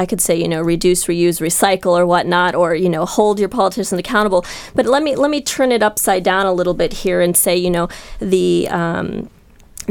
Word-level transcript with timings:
I 0.00 0.06
could 0.06 0.22
say, 0.22 0.34
you 0.34 0.48
know, 0.48 0.62
reduce, 0.62 1.04
reuse, 1.04 1.42
recycle, 1.42 1.92
or 1.92 2.06
whatnot, 2.06 2.54
or 2.54 2.74
you 2.74 2.88
know, 2.88 3.04
hold 3.04 3.38
your 3.38 3.50
politicians 3.50 3.98
accountable. 3.98 4.46
But 4.74 4.86
let 4.86 5.02
me 5.02 5.14
let 5.14 5.30
me 5.30 5.42
turn 5.42 5.72
it 5.72 5.82
upside 5.82 6.24
down 6.24 6.46
a 6.46 6.54
little 6.54 6.72
bit 6.72 6.94
here 6.94 7.20
and 7.20 7.36
say, 7.36 7.54
you 7.54 7.68
know, 7.68 7.86
the 8.18 8.66
um, 8.70 9.28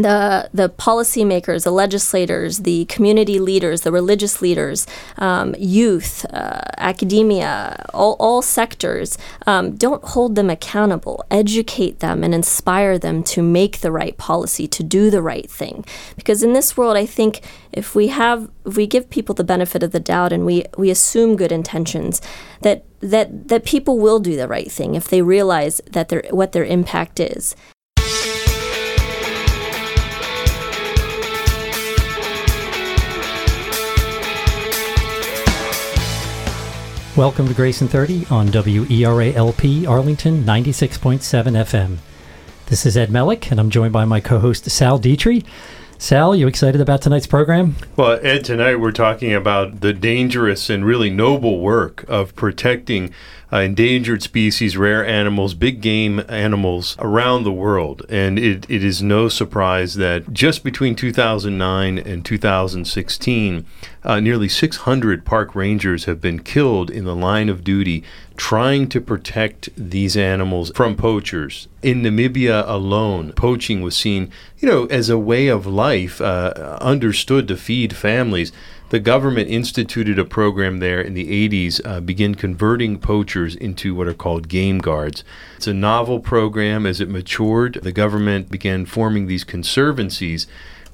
the 0.03 0.49
the 0.53 0.69
policymakers, 0.69 1.63
the 1.63 1.71
legislators, 1.71 2.59
the 2.59 2.85
community 2.85 3.39
leaders, 3.39 3.81
the 3.81 3.91
religious 3.91 4.41
leaders, 4.41 4.85
um, 5.17 5.55
youth, 5.57 6.25
uh, 6.33 6.61
academia, 6.77 7.85
all, 7.93 8.15
all 8.19 8.41
sectors, 8.41 9.17
um, 9.47 9.75
don't 9.75 10.03
hold 10.03 10.35
them 10.35 10.49
accountable. 10.49 11.23
Educate 11.31 11.99
them 11.99 12.23
and 12.23 12.33
inspire 12.33 12.97
them 12.97 13.23
to 13.23 13.41
make 13.41 13.79
the 13.79 13.91
right 13.91 14.17
policy, 14.17 14.67
to 14.67 14.83
do 14.83 15.09
the 15.09 15.21
right 15.21 15.49
thing. 15.49 15.85
Because 16.15 16.43
in 16.43 16.53
this 16.53 16.75
world, 16.75 16.97
I 16.97 17.05
think 17.05 17.41
if 17.71 17.95
we 17.95 18.07
have 18.07 18.49
if 18.65 18.75
we 18.75 18.87
give 18.87 19.09
people 19.09 19.35
the 19.35 19.43
benefit 19.43 19.83
of 19.83 19.91
the 19.91 19.99
doubt 19.99 20.33
and 20.33 20.45
we 20.45 20.65
we 20.77 20.89
assume 20.89 21.35
good 21.35 21.51
intentions, 21.51 22.21
that 22.61 22.85
that 22.99 23.47
that 23.47 23.65
people 23.65 23.97
will 23.97 24.19
do 24.19 24.35
the 24.35 24.47
right 24.47 24.71
thing 24.71 24.95
if 24.95 25.07
they 25.07 25.21
realize 25.21 25.81
that 25.89 26.09
their 26.09 26.23
what 26.31 26.51
their 26.51 26.65
impact 26.65 27.19
is. 27.19 27.55
Welcome 37.19 37.49
to 37.49 37.53
Grace 37.53 37.81
in 37.81 37.89
30 37.89 38.27
on 38.27 38.47
WERA-LP 38.47 39.85
Arlington 39.85 40.45
96.7 40.45 41.19
FM. 41.19 41.97
This 42.67 42.85
is 42.85 42.95
Ed 42.95 43.09
Mellick, 43.09 43.51
and 43.51 43.59
I'm 43.59 43.69
joined 43.69 43.91
by 43.91 44.05
my 44.05 44.21
co-host 44.21 44.71
Sal 44.71 44.97
Dietry. 44.97 45.43
Sal, 45.97 46.33
you 46.33 46.47
excited 46.47 46.79
about 46.79 47.01
tonight's 47.01 47.27
program? 47.27 47.75
Well, 47.97 48.21
Ed, 48.23 48.45
tonight 48.45 48.77
we're 48.77 48.93
talking 48.93 49.33
about 49.33 49.81
the 49.81 49.91
dangerous 49.91 50.69
and 50.69 50.85
really 50.85 51.09
noble 51.09 51.59
work 51.59 52.05
of 52.07 52.33
protecting 52.37 53.13
uh, 53.51 53.57
endangered 53.57 54.23
species, 54.23 54.77
rare 54.77 55.05
animals, 55.05 55.53
big 55.55 55.81
game 55.81 56.23
animals 56.29 56.95
around 56.99 57.43
the 57.43 57.51
world. 57.51 58.05
And 58.07 58.39
it, 58.39 58.65
it 58.69 58.81
is 58.81 59.03
no 59.03 59.27
surprise 59.27 59.95
that 59.95 60.31
just 60.31 60.63
between 60.63 60.95
2009 60.95 61.97
and 61.97 62.23
2016, 62.23 63.65
uh, 64.03 64.19
nearly 64.19 64.47
600 64.47 65.25
park 65.25 65.55
rangers 65.55 66.05
have 66.05 66.21
been 66.21 66.39
killed 66.39 66.89
in 66.89 67.05
the 67.05 67.15
line 67.15 67.49
of 67.49 67.63
duty 67.63 68.03
trying 68.37 68.87
to 68.87 69.01
protect 69.01 69.69
these 69.75 70.15
animals 70.15 70.71
from 70.75 70.95
poachers. 70.95 71.67
In 71.81 72.01
Namibia 72.01 72.63
alone, 72.67 73.33
poaching 73.33 73.81
was 73.81 73.97
seen, 73.97 74.31
you 74.57 74.67
know, 74.67 74.85
as 74.85 75.09
a 75.09 75.17
way 75.17 75.47
of 75.47 75.65
life, 75.65 76.21
uh, 76.21 76.77
understood 76.81 77.47
to 77.49 77.57
feed 77.57 77.95
families 77.95 78.51
the 78.89 78.99
government 78.99 79.49
instituted 79.49 80.17
a 80.17 80.25
program 80.25 80.79
there 80.79 80.99
in 80.99 81.13
the 81.13 81.47
80s, 81.47 81.79
uh, 81.85 81.99
began 81.99 82.33
converting 82.33 82.97
poachers 82.97 83.55
into 83.55 83.93
what 83.93 84.07
are 84.07 84.15
called 84.15 84.47
game 84.47 84.79
guards. 84.79 85.23
It's 85.57 85.67
a 85.67 85.73
novel 85.73 86.19
program. 86.19 86.87
As 86.87 86.99
it 86.99 87.07
matured, 87.07 87.79
the 87.83 87.91
government 87.91 88.49
began 88.49 88.87
forming 88.87 89.27
these 89.27 89.43
conservancies 89.43 90.47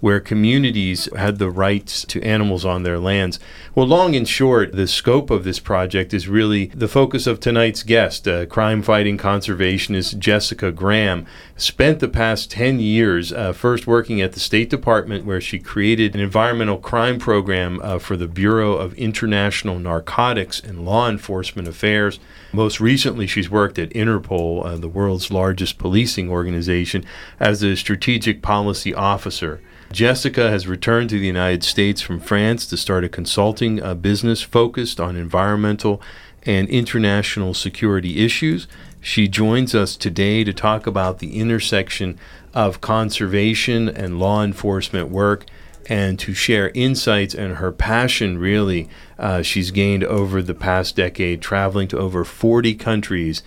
where 0.06 0.20
communities 0.20 1.10
had 1.16 1.40
the 1.40 1.50
rights 1.50 2.06
to 2.06 2.22
animals 2.22 2.64
on 2.64 2.84
their 2.84 3.00
lands. 3.00 3.40
Well, 3.74 3.88
long 3.88 4.16
and 4.16 4.30
short, 4.30 4.74
the 4.74 4.86
scope 4.86 5.32
of 5.32 5.44
this 5.44 5.60
project 5.60 6.14
is 6.14 6.28
really 6.28 6.68
the 6.68 6.88
focus 6.88 7.26
of 7.26 7.40
tonight's 7.40 7.82
guest, 7.82 8.28
uh, 8.28 8.46
crime 8.46 8.84
fighting 8.84 9.18
conservationist 9.18 10.20
Jessica 10.20 10.72
Graham. 10.72 11.26
Spent 11.58 12.02
the 12.02 12.08
past 12.08 12.52
10 12.52 12.80
years 12.80 13.34
uh, 13.34 13.52
first 13.52 13.88
working 13.88 14.22
at 14.22 14.34
the 14.34 14.40
State 14.40 14.70
Department, 14.70 15.26
where 15.26 15.42
she 15.42 15.58
created 15.58 16.14
an 16.14 16.22
environmental 16.22 16.78
crime 16.78 17.18
program 17.18 17.80
uh, 17.82 17.98
for 17.98 18.16
the 18.16 18.28
Bureau 18.28 18.74
of 18.76 18.94
International 19.00 19.80
Narcotics 19.80 20.60
and 20.60 20.86
Law 20.86 21.10
Enforcement 21.10 21.68
Affairs. 21.68 22.20
Most 22.54 22.80
recently, 22.80 23.26
she's 23.26 23.50
worked 23.50 23.80
at 23.80 23.90
Interpol, 23.90 24.64
uh, 24.68 24.78
the 24.78 24.88
world's 24.88 25.32
largest 25.32 25.80
policing 25.80 26.30
organization, 26.30 27.04
as 27.40 27.64
a 27.64 27.76
strategic 27.76 28.44
policy 28.44 28.94
officer. 28.94 29.62
Jessica 29.96 30.50
has 30.50 30.68
returned 30.68 31.10
to 31.10 31.20
the 31.20 31.26
United 31.26 31.64
States 31.64 32.02
from 32.02 32.20
France 32.20 32.66
to 32.66 32.76
start 32.76 33.06
a 33.06 33.10
consulting 33.10 33.82
uh, 33.82 33.96
business 33.96 34.42
focused 34.42 35.00
on 35.00 35.16
environmental 35.16 36.02
and 36.44 36.68
international 36.68 37.54
security 37.54 38.26
issues. 38.26 38.68
She 39.00 39.30
joins 39.30 39.74
us 39.74 39.96
today 39.96 40.44
to 40.44 40.52
talk 40.52 40.86
about 40.86 41.20
the 41.20 41.40
intersection 41.40 42.20
of 42.54 42.82
conservation 42.82 43.88
and 43.88 44.20
law 44.20 44.44
enforcement 44.44 45.08
work 45.08 45.46
and 45.86 46.20
to 46.20 46.34
share 46.34 46.72
insights 46.74 47.34
and 47.34 47.56
her 47.56 47.72
passion, 47.72 48.38
really, 48.38 48.90
uh, 49.18 49.44
she's 49.44 49.72
gained 49.72 50.04
over 50.04 50.42
the 50.42 50.54
past 50.54 50.98
decade, 50.98 51.42
traveling 51.42 51.88
to 51.88 51.98
over 51.98 52.26
40 52.26 52.76
countries. 52.76 53.44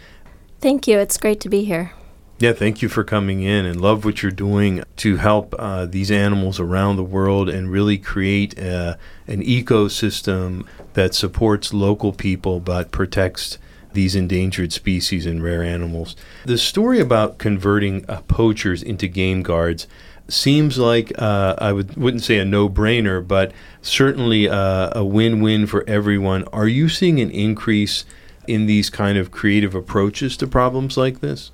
Thank 0.63 0.89
you. 0.89 0.99
It's 0.99 1.19
great 1.19 1.41
to 1.41 1.51
be 1.51 1.65
here. 1.65 1.93
Yeah, 2.41 2.53
thank 2.53 2.83
you 2.83 2.89
for 2.89 3.03
coming 3.03 3.43
in 3.43 3.67
and 3.67 3.81
love 3.81 4.05
what 4.05 4.23
you're 4.23 4.31
doing 4.31 4.85
to 4.99 5.17
help 5.17 5.57
uh, 5.59 5.87
these 5.87 6.09
animals 6.09 6.61
around 6.61 6.95
the 6.95 7.03
world 7.03 7.49
and 7.49 7.69
really 7.69 7.99
create 7.99 8.57
uh, 8.57 8.95
an 9.27 9.43
ecosystem 9.43 10.65
that 10.93 11.15
supports 11.15 11.75
local 11.75 12.13
people 12.13 12.61
but 12.61 12.93
protects 12.93 13.59
these 13.93 14.15
endangered 14.15 14.73
species 14.73 15.27
and 15.27 15.43
rare 15.43 15.65
animals. 15.65 16.15
The 16.45 16.59
story 16.59 17.01
about 17.01 17.39
converting 17.39 18.09
uh, 18.09 18.21
poachers 18.29 18.85
into 18.85 19.09
game 19.09 19.43
guards 19.43 19.89
seems 20.29 20.79
like 20.79 21.11
uh, 21.21 21.57
I 21.59 21.73
would 21.73 21.97
wouldn't 21.97 22.23
say 22.23 22.39
a 22.39 22.45
no-brainer, 22.45 23.27
but 23.27 23.51
certainly 23.83 24.49
uh, 24.49 24.91
a 24.95 25.05
win-win 25.05 25.67
for 25.67 25.83
everyone. 25.89 26.45
Are 26.53 26.69
you 26.69 26.89
seeing 26.89 27.19
an 27.19 27.33
increase 27.33 28.05
in 28.47 28.67
these 28.67 28.91
kind 28.91 29.19
of 29.19 29.33
creative 29.33 29.75
approaches 29.75 30.37
to 30.37 30.47
problems 30.47 30.97
like 30.97 31.19
this? 31.19 31.51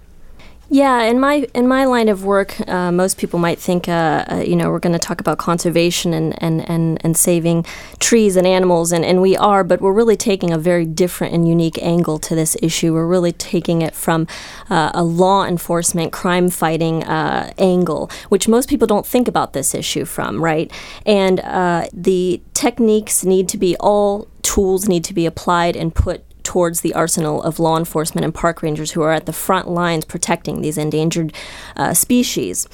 Yeah, 0.70 1.02
in 1.02 1.20
my 1.20 1.46
in 1.52 1.68
my 1.68 1.84
line 1.84 2.08
of 2.08 2.24
work, 2.24 2.58
uh, 2.68 2.90
most 2.90 3.18
people 3.18 3.38
might 3.38 3.58
think, 3.58 3.86
uh, 3.86 4.24
uh, 4.30 4.36
you 4.36 4.56
know, 4.56 4.70
we're 4.70 4.78
going 4.78 4.94
to 4.94 4.98
talk 4.98 5.20
about 5.20 5.36
conservation 5.36 6.14
and, 6.14 6.42
and, 6.42 6.68
and, 6.68 6.98
and 7.04 7.16
saving 7.16 7.66
trees 7.98 8.34
and 8.34 8.46
animals, 8.46 8.90
and, 8.90 9.04
and 9.04 9.20
we 9.20 9.36
are, 9.36 9.62
but 9.62 9.82
we're 9.82 9.92
really 9.92 10.16
taking 10.16 10.52
a 10.52 10.58
very 10.58 10.86
different 10.86 11.34
and 11.34 11.46
unique 11.46 11.78
angle 11.82 12.18
to 12.20 12.34
this 12.34 12.56
issue. 12.62 12.94
We're 12.94 13.06
really 13.06 13.32
taking 13.32 13.82
it 13.82 13.94
from 13.94 14.26
uh, 14.70 14.90
a 14.94 15.04
law 15.04 15.44
enforcement, 15.44 16.12
crime 16.12 16.48
fighting 16.48 17.04
uh, 17.04 17.52
angle, 17.58 18.10
which 18.30 18.48
most 18.48 18.68
people 18.70 18.86
don't 18.86 19.06
think 19.06 19.28
about 19.28 19.52
this 19.52 19.74
issue 19.74 20.06
from, 20.06 20.42
right? 20.42 20.72
And 21.04 21.40
uh, 21.40 21.88
the 21.92 22.40
techniques 22.54 23.22
need 23.22 23.50
to 23.50 23.58
be 23.58 23.76
all 23.80 24.28
tools 24.40 24.88
need 24.88 25.04
to 25.04 25.14
be 25.14 25.26
applied 25.26 25.76
and 25.76 25.94
put 25.94 26.24
towards 26.44 26.82
the 26.82 26.94
arsenal 26.94 27.42
of 27.42 27.58
law 27.58 27.76
enforcement 27.76 28.24
and 28.24 28.34
park 28.34 28.62
rangers 28.62 28.92
who 28.92 29.02
are 29.02 29.12
at 29.12 29.26
the 29.26 29.32
front 29.32 29.68
lines 29.68 30.04
protecting 30.04 30.60
these 30.60 30.78
endangered 30.78 31.32
uh, 31.76 31.92
species 31.92 32.68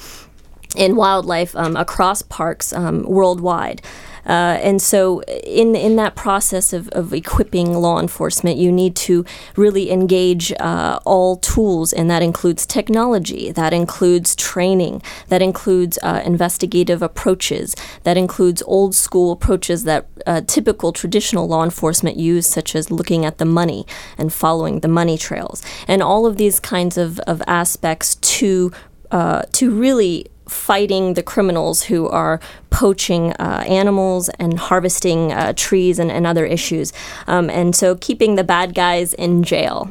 in 0.75 0.95
wildlife 0.95 1.55
um, 1.55 1.75
across 1.75 2.21
parks 2.21 2.71
um, 2.73 3.03
worldwide. 3.03 3.81
Uh, 4.25 4.57
and 4.61 4.81
so, 4.81 5.21
in 5.43 5.75
in 5.75 5.95
that 5.95 6.15
process 6.15 6.73
of, 6.73 6.89
of 6.89 7.13
equipping 7.13 7.73
law 7.73 7.99
enforcement, 7.99 8.57
you 8.57 8.71
need 8.71 8.95
to 8.95 9.25
really 9.55 9.91
engage 9.91 10.53
uh, 10.59 10.99
all 11.05 11.37
tools, 11.37 11.93
and 11.93 12.09
that 12.09 12.21
includes 12.21 12.65
technology, 12.65 13.51
that 13.51 13.73
includes 13.73 14.35
training, 14.35 15.01
that 15.29 15.41
includes 15.41 15.97
uh, 16.03 16.21
investigative 16.25 17.01
approaches, 17.01 17.75
that 18.03 18.17
includes 18.17 18.61
old 18.67 18.93
school 18.93 19.31
approaches 19.31 19.83
that 19.83 20.07
uh, 20.27 20.41
typical 20.47 20.91
traditional 20.91 21.47
law 21.47 21.63
enforcement 21.63 22.17
use, 22.17 22.47
such 22.47 22.75
as 22.75 22.91
looking 22.91 23.25
at 23.25 23.37
the 23.37 23.45
money 23.45 23.85
and 24.17 24.31
following 24.31 24.81
the 24.81 24.87
money 24.87 25.17
trails, 25.17 25.63
and 25.87 26.03
all 26.03 26.25
of 26.25 26.37
these 26.37 26.59
kinds 26.59 26.97
of, 26.97 27.19
of 27.21 27.41
aspects 27.47 28.15
to 28.15 28.71
uh, 29.11 29.41
to 29.51 29.69
really 29.71 30.25
fighting 30.51 31.13
the 31.13 31.23
criminals 31.23 31.83
who 31.83 32.07
are 32.09 32.39
poaching 32.69 33.31
uh, 33.33 33.63
animals 33.67 34.29
and 34.37 34.59
harvesting 34.59 35.31
uh, 35.31 35.53
trees 35.55 35.97
and, 35.97 36.11
and, 36.11 36.27
other 36.27 36.45
issues. 36.45 36.91
Um, 37.25 37.49
and 37.49 37.75
so 37.75 37.95
keeping 37.95 38.35
the 38.35 38.43
bad 38.43 38.75
guys 38.75 39.13
in 39.13 39.43
jail. 39.43 39.89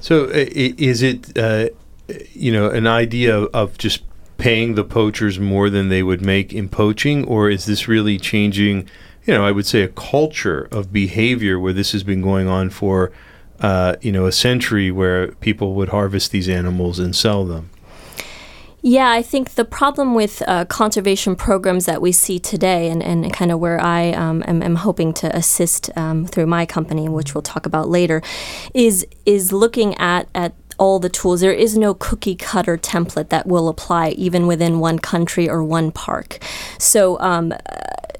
So 0.00 0.28
is 0.30 1.02
it, 1.02 1.36
uh, 1.38 1.70
you 2.32 2.52
know, 2.52 2.68
an 2.70 2.86
idea 2.86 3.34
of 3.34 3.78
just 3.78 4.02
paying 4.36 4.74
the 4.74 4.84
poachers 4.84 5.38
more 5.38 5.70
than 5.70 5.88
they 5.88 6.02
would 6.02 6.20
make 6.20 6.52
in 6.52 6.68
poaching, 6.68 7.24
or 7.24 7.48
is 7.48 7.64
this 7.64 7.88
really 7.88 8.18
changing, 8.18 8.88
you 9.24 9.32
know, 9.32 9.44
I 9.44 9.52
would 9.52 9.66
say 9.66 9.82
a 9.82 9.88
culture 9.88 10.68
of 10.70 10.92
behavior 10.92 11.58
where 11.58 11.72
this 11.72 11.92
has 11.92 12.02
been 12.02 12.20
going 12.20 12.46
on 12.46 12.68
for, 12.68 13.10
uh, 13.60 13.96
you 14.02 14.12
know, 14.12 14.26
a 14.26 14.32
century 14.32 14.90
where 14.90 15.28
people 15.36 15.74
would 15.74 15.88
harvest 15.88 16.30
these 16.30 16.48
animals 16.48 16.98
and 16.98 17.16
sell 17.16 17.44
them? 17.46 17.70
Yeah, 18.86 19.10
I 19.10 19.22
think 19.22 19.54
the 19.54 19.64
problem 19.64 20.14
with 20.14 20.42
uh, 20.46 20.66
conservation 20.66 21.36
programs 21.36 21.86
that 21.86 22.02
we 22.02 22.12
see 22.12 22.38
today, 22.38 22.90
and, 22.90 23.02
and 23.02 23.32
kind 23.32 23.50
of 23.50 23.58
where 23.58 23.80
I 23.80 24.10
um, 24.10 24.44
am, 24.46 24.62
am, 24.62 24.74
hoping 24.74 25.14
to 25.14 25.34
assist 25.34 25.88
um, 25.96 26.26
through 26.26 26.44
my 26.44 26.66
company, 26.66 27.08
which 27.08 27.34
we'll 27.34 27.40
talk 27.40 27.64
about 27.64 27.88
later, 27.88 28.20
is 28.74 29.06
is 29.24 29.54
looking 29.54 29.94
at 29.94 30.28
at 30.34 30.52
all 30.76 30.98
the 30.98 31.08
tools. 31.08 31.40
There 31.40 31.50
is 31.50 31.78
no 31.78 31.94
cookie 31.94 32.34
cutter 32.34 32.76
template 32.76 33.30
that 33.30 33.46
will 33.46 33.70
apply 33.70 34.10
even 34.10 34.46
within 34.46 34.80
one 34.80 34.98
country 34.98 35.48
or 35.48 35.64
one 35.64 35.90
park. 35.90 36.38
So 36.78 37.18
um, 37.20 37.54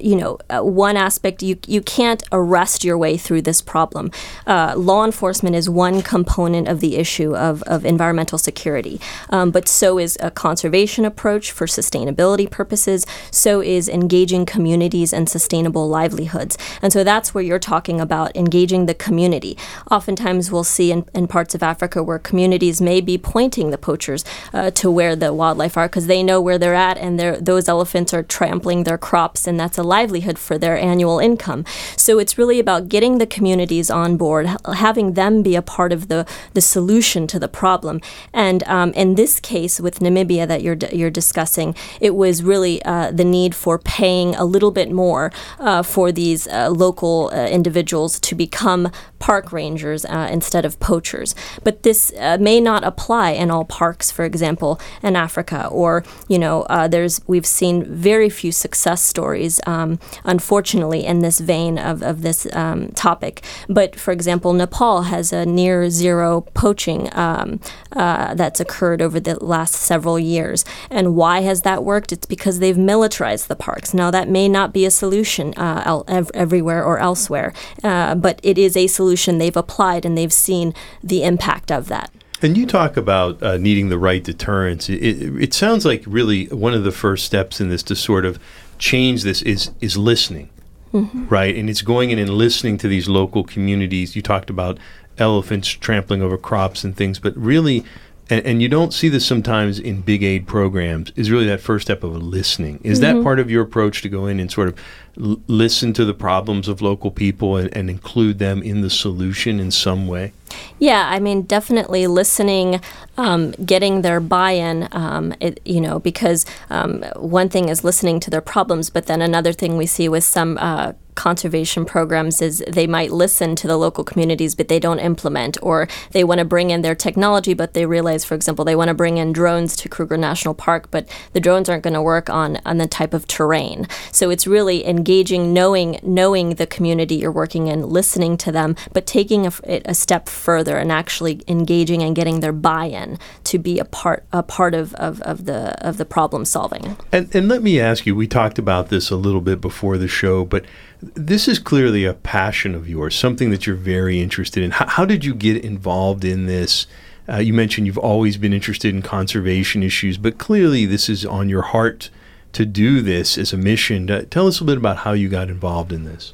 you 0.00 0.17
know, 0.17 0.38
uh, 0.50 0.61
one 0.61 0.96
aspect 0.96 1.43
you 1.43 1.58
you 1.67 1.81
can't 1.81 2.23
arrest 2.32 2.85
your 2.85 2.99
way 2.99 3.17
through 3.17 3.43
this 3.43 3.61
problem. 3.61 4.11
Uh, 4.46 4.75
law 4.76 5.05
enforcement 5.05 5.56
is 5.56 5.69
one 5.69 6.02
component 6.02 6.69
of 6.69 6.81
the 6.81 6.96
issue 6.96 7.35
of, 7.37 7.62
of 7.64 7.85
environmental 7.85 8.38
security, 8.38 9.00
um, 9.31 9.50
but 9.50 9.69
so 9.69 9.99
is 9.99 10.17
a 10.20 10.31
conservation 10.31 11.05
approach 11.05 11.52
for 11.52 11.67
sustainability 11.67 12.50
purposes. 12.50 13.06
So 13.31 13.61
is 13.61 13.88
engaging 13.88 14.46
communities 14.46 15.12
and 15.12 15.29
sustainable 15.29 15.88
livelihoods, 15.88 16.58
and 16.82 16.93
so 16.93 17.05
that's 17.05 17.35
where 17.35 17.44
you're 17.44 17.58
talking 17.58 18.00
about 18.00 18.37
engaging 18.37 18.87
the 18.87 18.94
community. 18.94 19.56
Oftentimes, 19.90 20.50
we'll 20.50 20.64
see 20.64 20.90
in, 20.90 21.06
in 21.14 21.26
parts 21.26 21.55
of 21.55 21.62
Africa 21.62 22.02
where 22.02 22.19
communities 22.19 22.81
may 22.81 23.00
be 23.00 23.19
pointing 23.19 23.70
the 23.70 23.79
poachers 23.79 24.25
uh, 24.52 24.70
to 24.73 24.90
where 24.90 25.17
the 25.17 25.32
wildlife 25.32 25.76
are 25.76 25.88
because 25.88 26.06
they 26.06 26.23
know 26.23 26.40
where 26.40 26.58
they're 26.58 26.75
at, 26.75 26.99
and 26.99 27.20
those 27.20 27.69
elephants 27.69 28.12
are 28.12 28.23
trampling 28.23 28.85
their 28.85 28.99
crops, 28.99 29.47
and 29.47 29.58
that's 29.58 29.79
a 29.79 29.82
livelihood 29.96 30.38
for 30.46 30.56
their 30.58 30.76
annual 30.91 31.19
income. 31.31 31.61
So 31.96 32.12
it's 32.23 32.35
really 32.41 32.58
about 32.64 32.82
getting 32.94 33.14
the 33.19 33.31
communities 33.37 33.88
on 34.02 34.11
board, 34.17 34.44
having 34.87 35.14
them 35.20 35.43
be 35.49 35.55
a 35.56 35.62
part 35.76 35.93
of 35.96 36.00
the, 36.12 36.20
the 36.56 36.64
solution 36.76 37.26
to 37.32 37.38
the 37.44 37.52
problem. 37.62 37.96
And 38.32 38.61
um, 38.76 38.91
in 39.02 39.14
this 39.14 39.41
case 39.52 39.75
with 39.85 40.00
Namibia 40.05 40.44
that 40.52 40.61
you're, 40.64 40.79
you're 40.99 41.17
discussing, 41.23 41.69
it 42.00 42.14
was 42.23 42.43
really 42.52 42.76
uh, 42.94 43.08
the 43.20 43.29
need 43.38 43.52
for 43.55 43.75
paying 43.79 44.29
a 44.35 44.44
little 44.55 44.73
bit 44.81 44.91
more 45.05 45.25
uh, 45.58 45.82
for 45.94 46.06
these 46.12 46.43
uh, 46.49 46.70
local 46.85 47.31
uh, 47.32 47.47
individuals 47.58 48.12
to 48.29 48.35
become 48.35 48.82
park 49.29 49.47
rangers 49.53 50.05
uh, 50.05 50.29
instead 50.37 50.65
of 50.69 50.73
poachers. 50.91 51.35
But 51.67 51.82
this 51.82 52.12
uh, 52.19 52.38
may 52.49 52.59
not 52.61 52.82
apply 52.85 53.29
in 53.43 53.50
all 53.50 53.65
parks, 53.65 54.06
for 54.17 54.25
example, 54.25 54.73
in 55.03 55.17
Africa. 55.17 55.61
Or, 55.82 55.93
you 56.32 56.38
know, 56.44 56.56
there's 56.94 57.15
we've 57.32 57.50
seen 57.61 57.76
very 58.11 58.31
few 58.41 58.53
success 58.53 59.00
stories 59.03 59.55
um, 59.67 59.99
unfortunately, 60.25 61.05
in 61.05 61.21
this 61.21 61.41
vein 61.41 61.79
of, 61.79 62.03
of 62.03 62.23
this 62.23 62.47
um, 62.53 62.91
topic. 62.93 63.43
But 63.69 63.99
for 63.99 64.12
example, 64.12 64.53
Nepal 64.53 65.03
has 65.03 65.32
a 65.32 65.47
near 65.47 65.91
zero 65.91 66.43
poaching 66.55 67.09
um, 67.12 67.61
uh, 67.93 68.35
that's 68.35 68.61
occurred 68.61 69.00
over 69.03 69.21
the 69.21 69.43
last 69.44 69.75
several 69.75 70.19
years. 70.19 70.65
And 70.91 71.17
why 71.17 71.41
has 71.41 71.62
that 71.62 71.85
worked? 71.85 72.12
It's 72.12 72.26
because 72.26 72.59
they've 72.59 72.79
militarized 72.94 73.49
the 73.49 73.56
parks. 73.56 73.94
Now, 73.94 74.11
that 74.11 74.29
may 74.29 74.49
not 74.49 74.73
be 74.73 74.85
a 74.85 74.91
solution 74.91 75.55
uh, 75.55 76.03
everywhere 76.35 76.85
or 76.85 76.99
elsewhere, 76.99 77.53
uh, 77.82 78.15
but 78.15 78.41
it 78.43 78.59
is 78.59 78.76
a 78.76 78.87
solution 78.87 79.13
they've 79.38 79.56
applied 79.56 80.05
and 80.05 80.16
they've 80.16 80.32
seen 80.32 80.75
the 81.02 81.25
impact 81.25 81.70
of 81.70 81.88
that. 81.88 82.11
And 82.43 82.58
you 82.58 82.66
talk 82.66 82.96
about 82.96 83.43
uh, 83.43 83.56
needing 83.56 83.88
the 83.88 83.99
right 83.99 84.22
deterrence. 84.22 84.90
It, 84.90 85.02
it, 85.02 85.43
it, 85.43 85.55
sounds 85.55 85.87
like 85.87 86.02
really 86.06 86.46
one 86.46 86.75
of 86.75 86.84
the 86.84 86.93
first 86.93 87.25
steps 87.25 87.61
in 87.61 87.70
this 87.70 87.82
to 87.84 87.96
sort 87.96 88.26
of 88.26 88.38
change 88.78 89.22
this 89.22 89.40
is 89.43 89.70
is 89.81 89.96
listening, 89.96 90.50
mm-hmm. 90.93 91.28
right? 91.28 91.55
And 91.56 91.70
it's 91.70 91.81
going 91.81 92.11
in 92.11 92.19
and 92.19 92.31
listening 92.31 92.76
to 92.78 92.88
these 92.88 93.08
local 93.08 93.44
communities. 93.44 94.14
You 94.14 94.20
talked 94.20 94.50
about 94.50 94.78
elephants 95.16 95.69
trampling 95.69 96.20
over 96.22 96.37
crops 96.37 96.84
and 96.84 96.96
things, 96.96 97.19
but 97.19 97.37
really. 97.37 97.84
And, 98.31 98.44
and 98.47 98.62
you 98.62 98.69
don't 98.69 98.93
see 98.93 99.09
this 99.09 99.26
sometimes 99.26 99.79
in 99.79 100.00
big 100.00 100.23
aid 100.23 100.47
programs. 100.47 101.12
Is 101.17 101.31
really 101.31 101.47
that 101.47 101.61
first 101.61 101.87
step 101.87 102.03
of 102.03 102.15
listening. 102.17 102.81
Is 102.82 103.00
mm-hmm. 103.00 103.19
that 103.19 103.25
part 103.25 103.38
of 103.38 103.50
your 103.50 103.62
approach 103.62 104.03
to 104.03 104.09
go 104.09 104.26
in 104.26 104.41
and 104.41 104.50
sort 104.50 104.69
of 104.69 104.79
l- 105.21 105.41
listen 105.47 105.93
to 105.94 106.05
the 106.05 106.15
problems 106.15 106.69
of 106.69 106.81
local 106.81 107.11
people 107.11 107.56
and, 107.56 107.75
and 107.76 107.91
include 107.91 108.38
them 108.38 108.62
in 108.62 108.81
the 108.81 108.91
solution 108.91 109.61
in 109.61 109.71
some 109.71 110.06
way? 110.06 110.32
Yeah, 110.79 111.09
I 111.09 111.21
mean, 111.21 111.43
definitely 111.43 112.06
listening, 112.06 112.81
um, 113.17 113.53
getting 113.53 114.03
their 114.03 114.21
buy-in. 114.21 114.89
Um, 114.93 115.35
it, 115.41 115.61
you 115.65 115.81
know, 115.81 115.99
because 115.99 116.45
um, 116.71 117.03
one 117.17 117.49
thing 117.49 117.69
is 117.69 117.85
listening 117.85 118.21
to 118.21 118.31
their 118.31 118.41
problems, 118.41 118.91
but 118.91 119.06
then 119.06 119.23
another 119.23 119.53
thing 119.53 119.77
we 119.77 119.87
see 119.87 120.09
with 120.09 120.25
some 120.25 120.59
uh, 120.61 120.93
conservation 121.15 121.85
programs 121.85 122.43
is 122.43 122.62
they 122.67 122.89
might 122.89 123.12
listen 123.12 123.55
to 123.55 123.69
the 123.69 123.77
local 123.77 124.03
communities, 124.03 124.56
but 124.56 124.67
they 124.67 124.81
don't 124.81 124.99
implement, 124.99 125.56
or 125.62 125.87
they 126.11 126.25
want 126.25 126.41
to 126.41 126.45
bring 126.45 126.71
in 126.71 126.83
their 126.83 126.95
technology, 126.95 127.55
but 127.55 127.73
they 127.73 127.87
realize, 127.87 128.25
for 128.25 128.35
example, 128.35 128.65
they 128.65 128.75
want 128.75 128.89
to 128.89 128.95
bring 128.95 129.17
in 129.17 129.33
drones 129.33 129.77
to 129.77 129.89
Kruger 129.89 130.17
National 130.17 130.55
Park, 130.55 130.91
but 130.91 131.09
the 131.33 131.41
drones 131.41 131.69
aren't 131.69 131.85
going 131.85 131.95
to 131.95 132.03
work 132.03 132.29
on 132.29 132.59
on 132.67 132.79
the 132.79 132.89
type 132.89 133.15
of 133.15 133.29
terrain. 133.29 133.87
So 134.11 134.31
it's 134.31 134.47
really 134.47 134.85
engaging, 134.87 135.53
knowing 135.53 136.00
knowing 136.03 136.57
the 136.57 136.67
community 136.67 137.15
you're 137.15 137.31
working 137.31 137.69
in, 137.69 137.89
listening 137.89 138.37
to 138.39 138.50
them, 138.50 138.75
but 138.93 139.07
taking 139.07 139.47
a, 139.47 139.53
a 139.85 139.95
step 139.95 140.29
further 140.44 140.76
and 140.76 140.93
actually 140.93 141.41
engaging 141.49 142.02
and 142.02 142.14
getting 142.14 142.41
their 142.41 142.52
buy-in 142.52 143.19
to 143.44 143.58
be 143.58 143.79
a 143.79 143.85
part 143.85 144.25
a 144.32 144.43
part 144.43 144.75
of, 144.75 144.94
of, 144.94 145.20
of 145.23 145.46
the 145.46 145.61
of 145.87 145.96
the 145.96 146.05
problem 146.05 146.44
solving. 146.44 146.96
And 147.11 147.35
and 147.35 147.49
let 147.49 147.62
me 147.62 147.81
ask 147.81 148.06
you, 148.06 148.14
we 148.14 148.29
talked 148.29 148.58
about 148.58 148.88
this 148.88 149.11
a 149.11 149.17
little 149.17 149.41
bit 149.41 149.61
before 149.61 149.96
the 149.99 150.08
show, 150.08 150.44
but 150.44 150.64
this 151.00 151.49
is 151.49 151.58
clearly 151.58 152.05
a 152.05 152.14
passion 152.14 152.75
of 152.75 152.88
yours, 152.88 153.14
something 153.14 153.50
that 153.50 153.67
you're 153.67 153.76
very 153.76 154.20
interested 154.20 154.62
in. 154.62 154.70
How, 154.70 154.87
how 154.87 155.05
did 155.05 155.25
you 155.25 155.35
get 155.35 155.64
involved 155.64 156.25
in 156.25 156.47
this? 156.47 156.87
Uh, 157.26 157.38
you 157.38 157.55
mentioned 157.55 157.87
you've 157.87 157.99
always 157.99 158.37
been 158.37 158.52
interested 158.52 158.94
in 158.94 159.00
conservation 159.00 159.82
issues, 159.82 160.19
but 160.19 160.37
clearly 160.37 160.85
this 160.87 161.08
is 161.08 161.25
on 161.25 161.49
your 161.49 161.62
heart 161.62 162.11
to 162.52 162.64
do 162.64 163.00
this 163.00 163.38
as 163.38 163.52
a 163.52 163.56
mission. 163.56 164.11
Uh, 164.11 164.25
tell 164.31 164.47
us 164.47 164.61
a 164.61 164.64
bit 164.64 164.76
about 164.76 164.99
how 164.99 165.12
you 165.12 165.29
got 165.29 165.49
involved 165.49 165.93
in 165.93 166.05
this. 166.05 166.32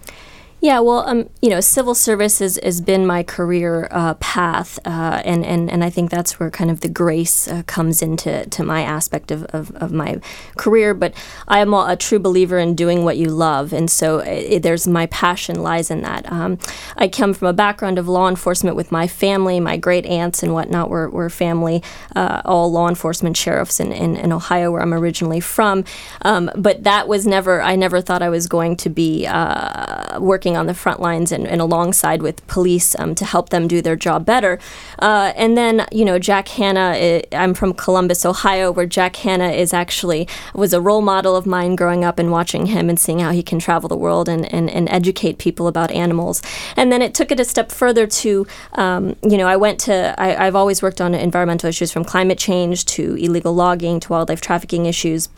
Yeah, 0.63 0.81
well, 0.81 1.09
um, 1.09 1.31
you 1.41 1.49
know, 1.49 1.61
civil 1.61 1.95
service 1.95 2.41
has, 2.41 2.61
has 2.63 2.83
been 2.83 3.07
my 3.07 3.23
career 3.23 3.89
uh, 3.91 4.13
path, 4.15 4.79
uh, 4.85 5.23
and, 5.25 5.43
and, 5.43 5.71
and 5.71 5.83
I 5.83 5.89
think 5.89 6.11
that's 6.11 6.39
where 6.39 6.51
kind 6.51 6.71
of 6.71 6.81
the 6.81 6.89
grace 6.89 7.49
uh, 7.49 7.63
comes 7.67 8.03
into 8.03 8.45
to 8.45 8.63
my 8.63 8.83
aspect 8.83 9.31
of, 9.31 9.45
of, 9.47 9.71
of, 9.77 9.91
my 9.91 10.21
career. 10.59 10.93
But 10.93 11.15
I 11.49 11.61
am 11.61 11.73
a, 11.73 11.97
true 11.97 12.19
believer 12.19 12.59
in 12.59 12.75
doing 12.75 13.05
what 13.05 13.17
you 13.17 13.31
love, 13.31 13.73
and 13.73 13.91
so 13.91 14.19
it, 14.19 14.63
there's 14.63 14.87
my 14.87 15.07
passion 15.07 15.63
lies 15.63 15.91
in 15.91 16.03
that. 16.03 16.31
Um, 16.31 16.59
I 16.95 17.09
come 17.09 17.33
from 17.33 17.49
a 17.49 17.55
background 17.55 17.99
of 17.99 18.07
law 18.07 18.29
enforcement 18.29 18.77
with 18.77 18.93
my 18.93 19.07
family, 19.07 19.61
my 19.61 19.79
great 19.79 20.05
aunts 20.05 20.43
and 20.43 20.53
whatnot 20.53 20.91
were, 20.91 21.09
were 21.09 21.31
family, 21.31 21.83
uh, 22.15 22.43
all 22.45 22.71
law 22.71 22.87
enforcement 22.87 23.35
sheriffs 23.35 23.81
in, 23.81 23.93
in, 23.93 24.15
in, 24.15 24.31
Ohio, 24.31 24.71
where 24.71 24.83
I'm 24.83 24.93
originally 24.93 25.41
from. 25.41 25.85
Um, 26.21 26.51
but 26.55 26.85
that 26.85 27.09
was 27.09 27.27
never, 27.27 27.63
I 27.63 27.77
never 27.77 28.03
thought 28.03 28.21
I 28.21 28.29
was 28.29 28.47
going 28.47 28.77
to 28.77 28.91
be 28.91 29.27
uh, 29.27 30.21
working 30.21 30.50
working 30.51 30.59
on 30.59 30.67
the 30.67 30.75
front 30.75 31.01
lines 31.01 31.33
and, 31.33 31.47
and 31.47 31.61
alongside 31.61 32.23
with 32.23 32.45
police 32.49 32.97
um, 32.99 33.15
to 33.15 33.25
help 33.25 33.51
them 33.51 33.69
do 33.69 33.81
their 33.81 33.97
job 33.97 34.25
better. 34.25 34.59
Uh, 34.99 35.33
and 35.37 35.57
then, 35.57 35.87
you 35.93 36.05
know, 36.05 36.19
Jack 36.19 36.49
Hanna, 36.49 37.23
I'm 37.33 37.55
from 37.55 37.73
Columbus, 37.73 38.25
Ohio, 38.25 38.73
where 38.73 38.87
Jack 38.87 39.17
Hanna 39.17 39.51
is 39.51 39.73
actually 39.73 40.27
was 40.55 40.73
a 40.73 40.81
role 40.81 41.03
model 41.03 41.37
of 41.37 41.47
mine 41.47 41.77
growing 41.77 42.05
up 42.05 42.19
and 42.19 42.31
watching 42.31 42.67
him 42.67 42.89
and 42.89 42.99
seeing 42.99 43.21
how 43.21 43.31
he 43.31 43.43
can 43.43 43.59
travel 43.59 43.89
the 43.89 43.97
world 43.97 44.29
and, 44.29 44.53
and, 44.53 44.69
and 44.71 44.89
educate 44.89 45.39
people 45.39 45.67
about 45.67 45.91
animals. 45.91 46.43
And 46.77 46.91
then 46.91 47.03
it 47.03 47.15
took 47.15 47.31
it 47.31 47.41
a 47.41 47.45
step 47.45 47.71
further 47.71 48.07
to, 48.07 48.47
um, 48.73 49.17
you 49.23 49.39
know, 49.39 49.47
I 49.47 49.57
went 49.57 49.79
to, 49.87 50.15
I, 50.19 50.47
I've 50.47 50.57
always 50.57 50.83
worked 50.83 51.01
on 51.01 51.15
environmental 51.15 51.69
issues 51.69 51.93
from 51.93 52.05
climate 52.05 52.39
change 52.39 52.85
to 52.97 53.15
illegal 53.15 53.55
logging 53.55 54.01
to 54.01 54.09
wildlife 54.09 54.41
trafficking 54.41 54.87
issues. 54.87 55.29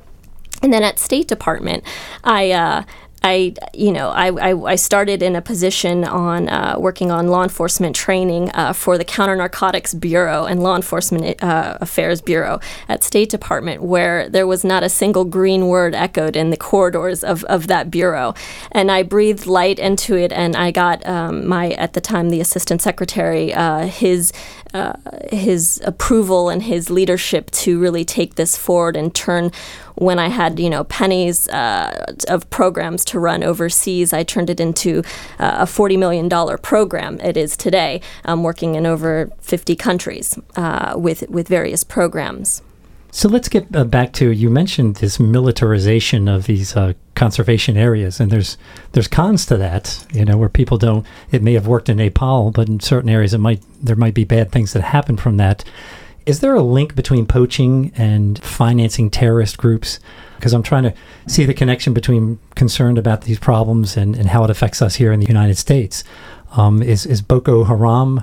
And 0.62 0.72
then 0.72 0.84
at 0.84 0.98
State 0.98 1.26
Department, 1.26 1.82
I 2.22 2.52
uh, 2.52 2.84
I, 3.24 3.54
you 3.72 3.92
know, 3.92 4.08
I, 4.08 4.28
I, 4.50 4.72
I, 4.72 4.74
started 4.74 5.22
in 5.22 5.36
a 5.36 5.42
position 5.42 6.04
on 6.04 6.48
uh, 6.48 6.76
working 6.78 7.12
on 7.12 7.28
law 7.28 7.44
enforcement 7.44 7.94
training 7.94 8.50
uh, 8.52 8.72
for 8.72 8.98
the 8.98 9.04
Counter 9.04 9.36
Narcotics 9.36 9.94
Bureau 9.94 10.44
and 10.44 10.62
Law 10.62 10.74
Enforcement 10.74 11.42
uh, 11.42 11.78
Affairs 11.80 12.20
Bureau 12.20 12.58
at 12.88 13.04
State 13.04 13.30
Department, 13.30 13.82
where 13.82 14.28
there 14.28 14.46
was 14.46 14.64
not 14.64 14.82
a 14.82 14.88
single 14.88 15.24
green 15.24 15.68
word 15.68 15.94
echoed 15.94 16.34
in 16.34 16.50
the 16.50 16.56
corridors 16.56 17.22
of, 17.22 17.44
of 17.44 17.68
that 17.68 17.90
bureau. 17.90 18.34
And 18.72 18.90
I 18.90 19.04
breathed 19.04 19.46
light 19.46 19.78
into 19.78 20.16
it, 20.16 20.32
and 20.32 20.56
I 20.56 20.72
got 20.72 21.06
um, 21.06 21.46
my, 21.46 21.70
at 21.70 21.92
the 21.92 22.00
time, 22.00 22.30
the 22.30 22.40
Assistant 22.40 22.82
Secretary, 22.82 23.54
uh, 23.54 23.86
his 23.86 24.32
uh, 24.74 24.94
his 25.30 25.82
approval 25.84 26.48
and 26.48 26.62
his 26.62 26.88
leadership 26.88 27.50
to 27.50 27.78
really 27.78 28.06
take 28.06 28.36
this 28.36 28.56
forward 28.56 28.96
and 28.96 29.14
turn 29.14 29.52
when 29.94 30.18
I 30.18 30.28
had 30.28 30.58
you 30.58 30.70
know 30.70 30.84
pennies 30.84 31.48
uh, 31.48 32.14
of 32.28 32.48
programs 32.50 33.04
to 33.06 33.18
run 33.18 33.42
overseas, 33.42 34.12
I 34.12 34.22
turned 34.22 34.50
it 34.50 34.60
into 34.60 35.02
uh, 35.38 35.56
a 35.60 35.66
forty 35.66 35.96
million 35.96 36.28
dollar 36.28 36.58
program. 36.58 37.20
It 37.20 37.36
is 37.36 37.56
today, 37.56 38.00
working 38.26 38.74
in 38.74 38.86
over 38.86 39.30
fifty 39.40 39.76
countries 39.76 40.38
uh, 40.56 40.94
with 40.96 41.28
with 41.28 41.48
various 41.48 41.84
programs. 41.84 42.62
So 43.14 43.28
let's 43.28 43.50
get 43.50 43.76
uh, 43.76 43.84
back 43.84 44.14
to 44.14 44.30
you 44.30 44.48
mentioned 44.48 44.96
this 44.96 45.20
militarization 45.20 46.28
of 46.28 46.46
these 46.46 46.74
uh, 46.74 46.94
conservation 47.14 47.76
areas, 47.76 48.18
and 48.18 48.32
there's 48.32 48.56
there's 48.92 49.06
cons 49.06 49.44
to 49.46 49.58
that. 49.58 50.06
You 50.14 50.24
know, 50.24 50.38
where 50.38 50.48
people 50.48 50.78
don't. 50.78 51.06
It 51.30 51.42
may 51.42 51.52
have 51.52 51.66
worked 51.66 51.90
in 51.90 51.98
Nepal, 51.98 52.50
but 52.50 52.68
in 52.68 52.80
certain 52.80 53.10
areas, 53.10 53.34
it 53.34 53.38
might 53.38 53.62
there 53.82 53.96
might 53.96 54.14
be 54.14 54.24
bad 54.24 54.50
things 54.50 54.72
that 54.72 54.82
happen 54.82 55.18
from 55.18 55.36
that. 55.36 55.62
Is 56.26 56.40
there 56.40 56.54
a 56.54 56.62
link 56.62 56.94
between 56.94 57.26
poaching 57.26 57.92
and 57.96 58.42
financing 58.42 59.10
terrorist 59.10 59.58
groups? 59.58 59.98
Because 60.36 60.52
I'm 60.52 60.62
trying 60.62 60.84
to 60.84 60.94
see 61.26 61.44
the 61.44 61.54
connection 61.54 61.92
between 61.92 62.38
concerned 62.54 62.98
about 62.98 63.22
these 63.22 63.38
problems 63.38 63.96
and, 63.96 64.16
and 64.16 64.28
how 64.28 64.44
it 64.44 64.50
affects 64.50 64.82
us 64.82 64.96
here 64.96 65.12
in 65.12 65.20
the 65.20 65.26
United 65.26 65.56
States. 65.56 66.04
Um, 66.56 66.82
is 66.82 67.06
is 67.06 67.22
Boko 67.22 67.64
Haram 67.64 68.22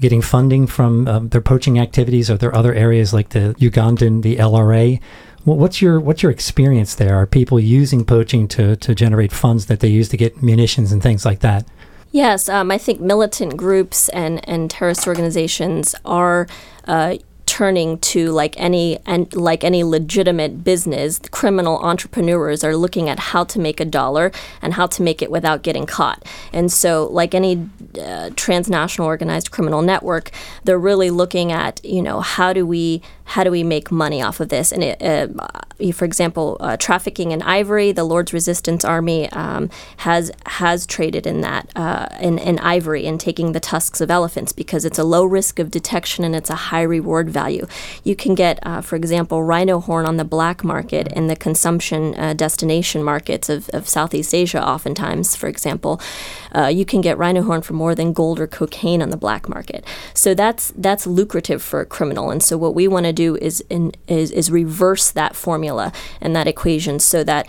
getting 0.00 0.22
funding 0.22 0.66
from 0.66 1.06
uh, 1.06 1.20
their 1.20 1.40
poaching 1.40 1.78
activities? 1.78 2.30
Are 2.30 2.36
there 2.36 2.54
other 2.54 2.74
areas 2.74 3.12
like 3.12 3.30
the 3.30 3.54
Ugandan, 3.58 4.22
the 4.22 4.36
LRA, 4.36 5.00
what's 5.44 5.80
your 5.80 6.00
what's 6.00 6.22
your 6.22 6.32
experience 6.32 6.94
there? 6.94 7.16
Are 7.16 7.26
people 7.26 7.58
using 7.58 8.04
poaching 8.04 8.48
to 8.48 8.76
to 8.76 8.94
generate 8.94 9.32
funds 9.32 9.66
that 9.66 9.80
they 9.80 9.88
use 9.88 10.08
to 10.10 10.16
get 10.16 10.42
munitions 10.42 10.92
and 10.92 11.02
things 11.02 11.24
like 11.24 11.40
that? 11.40 11.66
Yes, 12.12 12.48
um, 12.48 12.72
I 12.72 12.78
think 12.78 13.00
militant 13.00 13.56
groups 13.56 14.08
and, 14.08 14.46
and 14.48 14.68
terrorist 14.68 15.06
organizations 15.06 15.94
are 16.04 16.48
uh, 16.88 17.18
turning 17.50 17.98
to 17.98 18.30
like 18.30 18.54
any 18.58 18.96
and 19.06 19.34
like 19.34 19.64
any 19.64 19.82
legitimate 19.82 20.62
business 20.62 21.18
criminal 21.32 21.78
entrepreneurs 21.80 22.62
are 22.62 22.76
looking 22.76 23.08
at 23.08 23.18
how 23.18 23.42
to 23.42 23.58
make 23.58 23.80
a 23.80 23.84
dollar 23.84 24.30
and 24.62 24.74
how 24.74 24.86
to 24.86 25.02
make 25.02 25.20
it 25.20 25.32
without 25.32 25.64
getting 25.64 25.84
caught. 25.84 26.24
And 26.52 26.70
so 26.70 27.08
like 27.10 27.34
any 27.34 27.68
uh, 28.00 28.30
transnational 28.36 29.08
organized 29.08 29.50
criminal 29.50 29.82
network 29.82 30.30
they're 30.62 30.78
really 30.78 31.10
looking 31.10 31.50
at 31.50 31.84
you 31.84 32.00
know 32.00 32.20
how 32.20 32.52
do 32.52 32.64
we 32.64 33.02
how 33.24 33.42
do 33.42 33.50
we 33.50 33.64
make 33.64 33.90
money 33.90 34.22
off 34.22 34.38
of 34.38 34.48
this? 34.48 34.70
And 34.72 34.84
it, 34.84 35.02
uh, 35.02 35.28
for 35.92 36.04
example 36.04 36.56
uh, 36.60 36.76
trafficking 36.76 37.32
in 37.32 37.42
ivory 37.42 37.90
the 37.90 38.04
lord's 38.04 38.32
resistance 38.32 38.84
army 38.84 39.28
um, 39.30 39.70
has 39.98 40.30
has 40.46 40.86
traded 40.86 41.26
in 41.26 41.40
that 41.40 41.68
uh, 41.74 42.06
in, 42.20 42.38
in 42.38 42.60
ivory 42.60 43.06
and 43.06 43.18
taking 43.18 43.52
the 43.52 43.60
tusks 43.60 44.00
of 44.00 44.08
elephants 44.08 44.52
because 44.52 44.84
it's 44.84 44.98
a 44.98 45.04
low 45.04 45.24
risk 45.24 45.58
of 45.58 45.70
detection 45.70 46.22
and 46.22 46.36
it's 46.36 46.50
a 46.50 46.54
high 46.70 46.82
reward 46.82 47.28
value 47.30 47.40
value. 47.50 47.66
You 48.04 48.16
can 48.16 48.34
get, 48.34 48.58
uh, 48.62 48.80
for 48.80 48.96
example, 48.96 49.42
rhino 49.42 49.80
horn 49.80 50.06
on 50.06 50.16
the 50.16 50.24
black 50.24 50.64
market 50.64 51.08
in 51.12 51.26
the 51.26 51.36
consumption 51.36 52.14
uh, 52.18 52.34
destination 52.34 53.02
markets 53.02 53.48
of, 53.48 53.68
of 53.70 53.88
Southeast 53.88 54.34
Asia, 54.34 54.62
oftentimes, 54.62 55.36
for 55.36 55.48
example. 55.48 56.00
Uh, 56.54 56.66
you 56.66 56.84
can 56.84 57.00
get 57.00 57.18
rhino 57.18 57.42
horn 57.42 57.62
for 57.62 57.74
more 57.74 57.94
than 57.94 58.12
gold 58.12 58.40
or 58.40 58.46
cocaine 58.46 59.02
on 59.02 59.10
the 59.10 59.16
black 59.16 59.48
market. 59.48 59.84
So 60.14 60.34
that's 60.34 60.72
that's 60.76 61.06
lucrative 61.06 61.62
for 61.62 61.80
a 61.80 61.86
criminal. 61.86 62.30
And 62.30 62.42
so 62.42 62.56
what 62.58 62.74
we 62.74 62.88
want 62.88 63.06
to 63.06 63.12
do 63.12 63.36
is, 63.36 63.62
in, 63.70 63.92
is 64.06 64.30
is 64.30 64.50
reverse 64.50 65.10
that 65.12 65.36
formula 65.36 65.92
and 66.20 66.34
that 66.34 66.46
equation 66.46 66.98
so 66.98 67.24
that 67.24 67.48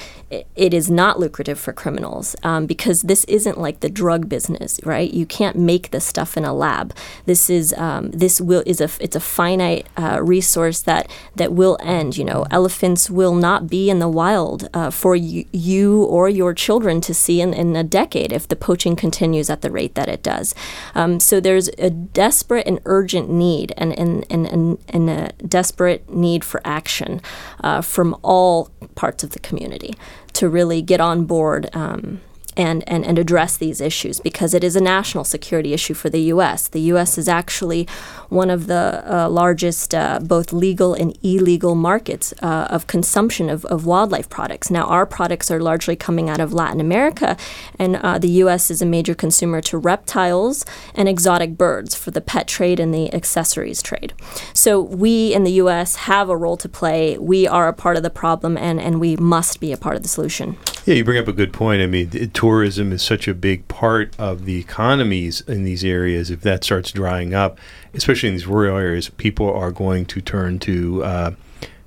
it 0.55 0.73
is 0.73 0.89
not 0.89 1.19
lucrative 1.19 1.59
for 1.59 1.73
criminals 1.73 2.35
um, 2.43 2.65
because 2.65 3.01
this 3.01 3.23
isn't 3.25 3.57
like 3.57 3.79
the 3.79 3.89
drug 3.89 4.29
business, 4.29 4.79
right? 4.85 5.11
You 5.11 5.25
can't 5.25 5.57
make 5.57 5.91
this 5.91 6.05
stuff 6.05 6.37
in 6.37 6.45
a 6.45 6.53
lab. 6.53 6.93
This 7.25 7.49
is 7.49 7.73
um, 7.73 8.11
this 8.11 8.39
will 8.39 8.63
is 8.65 8.81
a 8.81 8.89
it's 8.99 9.15
a 9.15 9.19
finite 9.19 9.80
uh, 9.97 10.19
resource 10.21 10.81
that 10.81 11.09
that 11.35 11.53
will 11.53 11.77
end. 11.81 12.17
You 12.17 12.25
know, 12.25 12.45
elephants 12.51 13.09
will 13.09 13.35
not 13.35 13.67
be 13.67 13.89
in 13.89 13.99
the 13.99 14.09
wild 14.09 14.69
uh, 14.73 14.89
for 14.89 15.15
you, 15.15 15.45
you, 15.51 16.03
or 16.03 16.29
your 16.29 16.53
children 16.53 17.01
to 17.01 17.13
see 17.13 17.41
in, 17.41 17.53
in 17.53 17.75
a 17.75 17.83
decade 17.83 18.31
if 18.31 18.47
the 18.47 18.55
poaching 18.55 18.95
continues 18.95 19.49
at 19.49 19.61
the 19.61 19.71
rate 19.71 19.95
that 19.95 20.09
it 20.09 20.23
does. 20.23 20.55
Um, 20.95 21.19
so 21.19 21.39
there's 21.39 21.69
a 21.77 21.89
desperate 21.89 22.67
and 22.67 22.79
urgent 22.85 23.29
need, 23.29 23.73
and 23.77 23.97
and, 23.97 24.25
and, 24.29 24.47
and, 24.47 24.77
and 24.89 25.09
a 25.09 25.31
desperate 25.47 26.09
need 26.09 26.43
for 26.43 26.61
action 26.65 27.21
uh, 27.63 27.81
from 27.81 28.15
all 28.23 28.69
parts 28.95 29.23
of 29.23 29.31
the 29.31 29.39
community 29.39 29.95
to 30.33 30.49
really 30.49 30.81
get 30.81 31.01
on 31.01 31.25
board. 31.25 31.69
Um, 31.73 32.21
and, 32.57 32.87
and, 32.87 33.05
and 33.05 33.17
address 33.17 33.57
these 33.57 33.79
issues 33.79 34.19
because 34.19 34.53
it 34.53 34.63
is 34.63 34.75
a 34.75 34.81
national 34.81 35.23
security 35.23 35.73
issue 35.73 35.93
for 35.93 36.09
the 36.09 36.21
U.S. 36.23 36.67
The 36.67 36.81
U.S. 36.81 37.17
is 37.17 37.29
actually 37.29 37.87
one 38.29 38.49
of 38.49 38.67
the 38.67 39.03
uh, 39.05 39.29
largest 39.29 39.93
uh, 39.93 40.19
both 40.19 40.53
legal 40.53 40.93
and 40.93 41.17
illegal 41.23 41.75
markets 41.75 42.33
uh, 42.41 42.67
of 42.69 42.87
consumption 42.87 43.49
of, 43.49 43.65
of 43.65 43.85
wildlife 43.85 44.29
products. 44.29 44.69
Now, 44.69 44.83
our 44.85 45.05
products 45.05 45.49
are 45.51 45.59
largely 45.59 45.95
coming 45.95 46.29
out 46.29 46.39
of 46.39 46.53
Latin 46.53 46.79
America, 46.79 47.37
and 47.79 47.97
uh, 47.97 48.17
the 48.17 48.29
U.S. 48.29 48.71
is 48.71 48.81
a 48.81 48.85
major 48.85 49.15
consumer 49.15 49.61
to 49.61 49.77
reptiles 49.77 50.65
and 50.95 51.07
exotic 51.07 51.57
birds 51.57 51.95
for 51.95 52.11
the 52.11 52.21
pet 52.21 52.47
trade 52.47 52.79
and 52.79 52.93
the 52.93 53.13
accessories 53.13 53.81
trade. 53.81 54.13
So, 54.53 54.81
we 54.81 55.33
in 55.33 55.43
the 55.43 55.53
U.S. 55.53 55.95
have 55.95 56.29
a 56.29 56.37
role 56.37 56.57
to 56.57 56.69
play. 56.69 57.17
We 57.17 57.47
are 57.47 57.67
a 57.67 57.73
part 57.73 57.97
of 57.97 58.03
the 58.03 58.09
problem, 58.09 58.57
and, 58.57 58.79
and 58.79 58.99
we 58.99 59.15
must 59.15 59.59
be 59.59 59.71
a 59.71 59.77
part 59.77 59.95
of 59.95 60.03
the 60.03 60.09
solution. 60.09 60.57
Yeah, 60.85 60.95
you 60.95 61.03
bring 61.03 61.19
up 61.19 61.27
a 61.27 61.33
good 61.33 61.53
point. 61.53 61.81
I 61.83 61.85
mean, 61.85 62.09
tourism 62.31 62.91
is 62.91 63.03
such 63.03 63.27
a 63.27 63.35
big 63.35 63.67
part 63.67 64.15
of 64.17 64.45
the 64.45 64.57
economies 64.57 65.41
in 65.41 65.63
these 65.63 65.83
areas. 65.83 66.31
If 66.31 66.41
that 66.41 66.63
starts 66.63 66.91
drying 66.91 67.35
up, 67.35 67.59
especially 67.93 68.29
in 68.29 68.35
these 68.35 68.47
rural 68.47 68.77
areas, 68.77 69.09
people 69.09 69.53
are 69.53 69.71
going 69.71 70.05
to 70.07 70.21
turn 70.21 70.57
to 70.59 71.03
uh, 71.03 71.31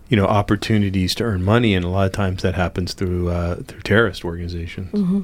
you 0.08 0.16
know 0.16 0.26
opportunities 0.26 1.14
to 1.16 1.24
earn 1.24 1.42
money, 1.42 1.74
and 1.74 1.84
a 1.84 1.88
lot 1.88 2.06
of 2.06 2.12
times 2.12 2.42
that 2.42 2.54
happens 2.54 2.92
through 2.92 3.30
uh, 3.30 3.56
through 3.56 3.80
terrorist 3.82 4.24
organizations. 4.24 4.92
Mm-hmm. 4.92 5.22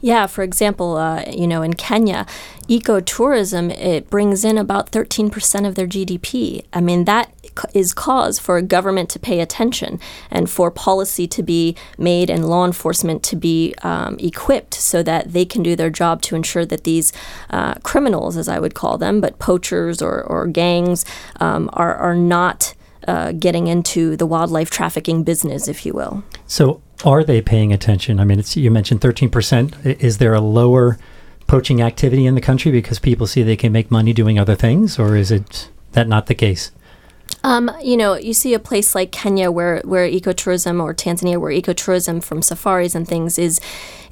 Yeah, 0.00 0.26
for 0.26 0.42
example, 0.42 0.96
uh, 0.96 1.24
you 1.30 1.46
know, 1.46 1.62
in 1.62 1.74
Kenya, 1.74 2.26
ecotourism 2.68 3.70
it 3.70 4.10
brings 4.10 4.44
in 4.44 4.58
about 4.58 4.90
thirteen 4.90 5.30
percent 5.30 5.66
of 5.66 5.74
their 5.74 5.86
GDP. 5.86 6.64
I 6.72 6.80
mean, 6.80 7.04
that 7.04 7.32
is 7.74 7.92
cause 7.92 8.38
for 8.38 8.56
a 8.56 8.62
government 8.62 9.08
to 9.10 9.18
pay 9.18 9.40
attention 9.40 9.98
and 10.30 10.48
for 10.48 10.70
policy 10.70 11.26
to 11.26 11.42
be 11.42 11.76
made 11.96 12.30
and 12.30 12.48
law 12.48 12.64
enforcement 12.64 13.22
to 13.24 13.36
be 13.36 13.74
um, 13.82 14.16
equipped 14.20 14.74
so 14.74 15.02
that 15.02 15.32
they 15.32 15.44
can 15.44 15.62
do 15.62 15.74
their 15.74 15.90
job 15.90 16.22
to 16.22 16.36
ensure 16.36 16.64
that 16.64 16.84
these 16.84 17.12
uh, 17.50 17.74
criminals, 17.82 18.36
as 18.36 18.48
I 18.48 18.60
would 18.60 18.74
call 18.74 18.98
them, 18.98 19.20
but 19.20 19.38
poachers 19.38 20.00
or, 20.00 20.22
or 20.22 20.46
gangs, 20.46 21.04
um, 21.40 21.68
are, 21.72 21.96
are 21.96 22.14
not 22.14 22.74
uh, 23.08 23.32
getting 23.32 23.66
into 23.66 24.16
the 24.16 24.26
wildlife 24.26 24.70
trafficking 24.70 25.24
business, 25.24 25.66
if 25.66 25.86
you 25.86 25.94
will. 25.94 26.22
So, 26.46 26.82
are 27.04 27.24
they 27.24 27.40
paying 27.40 27.72
attention? 27.72 28.20
I 28.20 28.24
mean, 28.24 28.42
you 28.54 28.70
mentioned 28.70 29.00
13%. 29.00 30.00
Is 30.00 30.18
there 30.18 30.34
a 30.34 30.40
lower 30.40 30.98
poaching 31.46 31.80
activity 31.80 32.26
in 32.26 32.34
the 32.34 32.40
country 32.40 32.70
because 32.70 32.98
people 32.98 33.26
see 33.26 33.42
they 33.42 33.56
can 33.56 33.72
make 33.72 33.90
money 33.90 34.12
doing 34.12 34.38
other 34.38 34.54
things, 34.54 34.98
or 34.98 35.16
is 35.16 35.30
it 35.30 35.70
that 35.92 36.06
not 36.06 36.26
the 36.26 36.34
case? 36.34 36.70
Um, 37.44 37.70
you 37.82 37.96
know, 37.96 38.14
you 38.14 38.34
see 38.34 38.52
a 38.52 38.58
place 38.58 38.94
like 38.94 39.10
Kenya 39.10 39.50
where, 39.50 39.80
where 39.84 40.06
ecotourism 40.08 40.82
or 40.82 40.92
Tanzania 40.94 41.38
where 41.38 41.52
ecotourism 41.52 42.22
from 42.22 42.42
safaris 42.42 42.94
and 42.94 43.06
things 43.06 43.38
is 43.38 43.60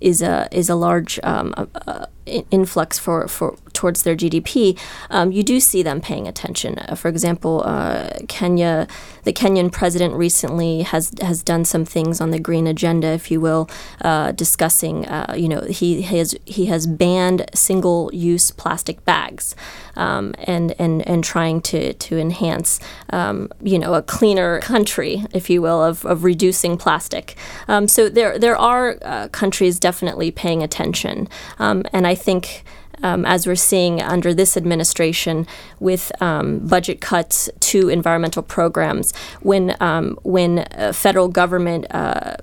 is 0.00 0.22
a 0.22 0.48
is 0.52 0.68
a 0.68 0.74
large 0.74 1.18
um, 1.22 1.54
uh, 1.74 2.06
influx 2.50 2.98
for, 2.98 3.26
for 3.28 3.56
towards 3.76 4.02
their 4.02 4.16
GDP, 4.16 4.76
um, 5.10 5.30
you 5.30 5.42
do 5.42 5.60
see 5.60 5.82
them 5.82 6.00
paying 6.00 6.26
attention. 6.26 6.78
Uh, 6.78 6.96
for 6.96 7.08
example, 7.08 7.62
uh, 7.64 8.08
Kenya, 8.26 8.88
the 9.24 9.32
Kenyan 9.32 9.70
president 9.70 10.14
recently 10.14 10.82
has 10.82 11.12
has 11.20 11.42
done 11.42 11.64
some 11.64 11.84
things 11.84 12.20
on 12.20 12.30
the 12.30 12.40
green 12.40 12.66
agenda, 12.66 13.08
if 13.08 13.30
you 13.30 13.40
will, 13.40 13.68
uh, 14.00 14.32
discussing. 14.32 15.06
Uh, 15.06 15.34
you 15.36 15.48
know, 15.48 15.60
he 15.60 16.02
has 16.02 16.34
he 16.46 16.66
has 16.66 16.86
banned 16.86 17.44
single 17.54 18.10
use 18.12 18.50
plastic 18.50 19.04
bags, 19.04 19.54
um, 19.96 20.34
and 20.44 20.74
and 20.78 21.06
and 21.06 21.22
trying 21.22 21.60
to 21.60 21.92
to 21.92 22.18
enhance, 22.18 22.80
um, 23.10 23.50
you 23.62 23.78
know, 23.78 23.94
a 23.94 24.02
cleaner 24.02 24.60
country, 24.60 25.24
if 25.34 25.50
you 25.50 25.60
will, 25.60 25.82
of, 25.82 26.04
of 26.06 26.24
reducing 26.24 26.78
plastic. 26.78 27.36
Um, 27.68 27.88
so 27.88 28.08
there 28.08 28.38
there 28.38 28.56
are 28.56 28.96
uh, 29.02 29.28
countries 29.28 29.78
definitely 29.78 30.30
paying 30.30 30.62
attention, 30.62 31.28
um, 31.58 31.84
and 31.92 32.06
I 32.06 32.14
think 32.14 32.64
um, 33.02 33.24
as 33.24 33.46
we're 33.46 33.54
seeing 33.54 34.00
under 34.00 34.32
this 34.34 34.56
administration 34.56 35.46
with 35.80 36.10
um, 36.22 36.60
budget 36.66 37.00
cuts 37.00 37.50
to 37.60 37.88
environmental 37.88 38.42
programs, 38.42 39.12
when 39.40 39.76
um, 39.80 40.18
when 40.22 40.66
federal 40.92 41.28
government 41.28 41.86
uh, 41.90 42.36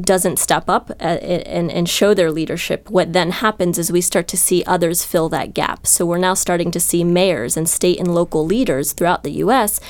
doesn't 0.00 0.38
step 0.38 0.68
up 0.68 0.90
uh, 1.00 1.04
and, 1.04 1.70
and 1.70 1.88
show 1.88 2.14
their 2.14 2.30
leadership, 2.30 2.88
what 2.90 3.12
then 3.12 3.30
happens 3.30 3.78
is 3.78 3.90
we 3.90 4.00
start 4.00 4.28
to 4.28 4.36
see 4.36 4.62
others 4.66 5.04
fill 5.04 5.28
that 5.28 5.54
gap. 5.54 5.86
So 5.86 6.06
we're 6.06 6.18
now 6.18 6.34
starting 6.34 6.70
to 6.72 6.80
see 6.80 7.04
mayors 7.04 7.56
and 7.56 7.68
state 7.68 7.98
and 7.98 8.14
local 8.14 8.44
leaders 8.44 8.92
throughout 8.92 9.22
the 9.22 9.32
U.S 9.32 9.80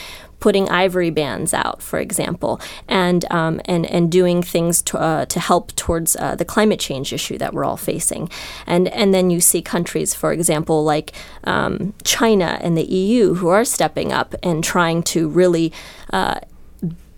putting 0.41 0.69
ivory 0.69 1.11
bands 1.11 1.53
out, 1.53 1.83
for 1.83 1.99
example, 1.99 2.61
and 2.87 3.25
um, 3.31 3.61
and 3.65 3.87
and 3.87 4.11
doing 4.11 4.43
things 4.43 4.83
to, 4.83 4.99
uh, 4.99 5.25
to 5.27 5.41
help 5.41 5.75
towards 5.77 6.17
uh, 6.17 6.35
the 6.35 6.45
climate 6.45 6.81
change 6.81 7.13
issue 7.13 7.39
that 7.39 7.53
we're 7.53 7.65
all 7.65 7.77
facing, 7.77 8.31
and 8.67 8.89
and 8.89 9.13
then 9.13 9.31
you 9.31 9.41
see 9.41 9.63
countries, 9.63 10.15
for 10.15 10.33
example, 10.33 10.85
like 10.85 11.13
um, 11.45 11.95
China 12.05 12.59
and 12.61 12.77
the 12.77 12.85
EU, 12.85 13.35
who 13.35 13.49
are 13.49 13.65
stepping 13.65 14.13
up 14.13 14.35
and 14.43 14.63
trying 14.63 15.03
to 15.03 15.29
really 15.29 15.73
uh, 16.13 16.41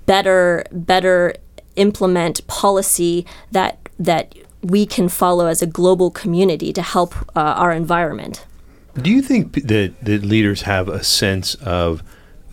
better 0.06 0.64
better 0.72 1.34
implement 1.76 2.46
policy 2.46 3.26
that 3.52 3.78
that 3.98 4.34
we 4.62 4.84
can 4.86 5.08
follow 5.08 5.46
as 5.46 5.62
a 5.62 5.66
global 5.66 6.10
community 6.10 6.72
to 6.72 6.82
help 6.82 7.14
uh, 7.36 7.40
our 7.40 7.72
environment. 7.72 8.44
Do 9.00 9.10
you 9.10 9.22
think 9.22 9.54
that, 9.54 9.94
that 10.02 10.22
leaders 10.24 10.62
have 10.62 10.88
a 10.88 11.02
sense 11.02 11.54
of 11.56 12.02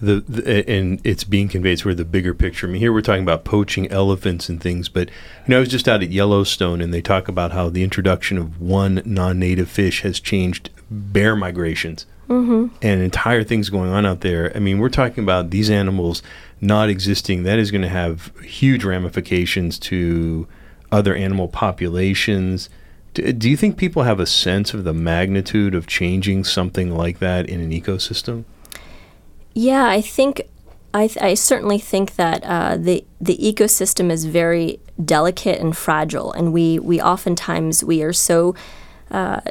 the, 0.01 0.21
the, 0.27 0.69
and 0.69 1.01
it's 1.03 1.23
being 1.23 1.47
conveyed 1.47 1.79
sort 1.79 1.91
of 1.91 1.97
the 1.97 2.05
bigger 2.05 2.33
picture. 2.33 2.67
I 2.67 2.69
mean, 2.69 2.79
here 2.79 2.93
we're 2.93 3.01
talking 3.01 3.23
about 3.23 3.43
poaching 3.43 3.89
elephants 3.91 4.49
and 4.49 4.61
things, 4.61 4.89
but 4.89 5.09
you 5.09 5.15
know, 5.47 5.57
I 5.57 5.59
was 5.59 5.69
just 5.69 5.87
out 5.87 6.03
at 6.03 6.11
Yellowstone, 6.11 6.81
and 6.81 6.93
they 6.93 7.01
talk 7.01 7.27
about 7.27 7.51
how 7.51 7.69
the 7.69 7.83
introduction 7.83 8.37
of 8.37 8.61
one 8.61 9.01
non-native 9.05 9.69
fish 9.69 10.01
has 10.01 10.19
changed 10.19 10.69
bear 10.89 11.35
migrations 11.35 12.05
mm-hmm. 12.27 12.67
and 12.81 13.01
entire 13.01 13.43
things 13.43 13.69
going 13.69 13.89
on 13.89 14.05
out 14.05 14.21
there. 14.21 14.51
I 14.55 14.59
mean, 14.59 14.79
we're 14.79 14.89
talking 14.89 15.23
about 15.23 15.49
these 15.49 15.69
animals 15.69 16.21
not 16.61 16.89
existing. 16.89 17.43
That 17.43 17.59
is 17.59 17.71
going 17.71 17.81
to 17.81 17.89
have 17.89 18.31
huge 18.43 18.83
ramifications 18.83 19.79
to 19.79 20.47
other 20.91 21.15
animal 21.15 21.47
populations. 21.47 22.69
Do, 23.13 23.31
do 23.33 23.49
you 23.49 23.57
think 23.57 23.77
people 23.77 24.03
have 24.03 24.19
a 24.19 24.25
sense 24.25 24.73
of 24.73 24.83
the 24.83 24.93
magnitude 24.93 25.75
of 25.75 25.87
changing 25.87 26.43
something 26.43 26.95
like 26.95 27.19
that 27.19 27.49
in 27.49 27.61
an 27.61 27.71
ecosystem? 27.71 28.45
Yeah, 29.57 29.87
I 29.87 30.01
think 30.01 30.43
I, 30.93 31.07
th- 31.07 31.17
I 31.17 31.33
certainly 31.33 31.79
think 31.79 32.15
that 32.15 32.43
uh, 32.43 32.77
the 32.77 33.03
the 33.19 33.35
ecosystem 33.37 34.11
is 34.11 34.25
very 34.25 34.79
delicate 35.03 35.59
and 35.59 35.75
fragile, 35.75 36.31
and 36.31 36.53
we 36.53 36.77
we 36.77 37.01
oftentimes 37.01 37.83
we 37.83 38.03
are 38.03 38.13
so 38.13 38.53
uh, 39.09 39.41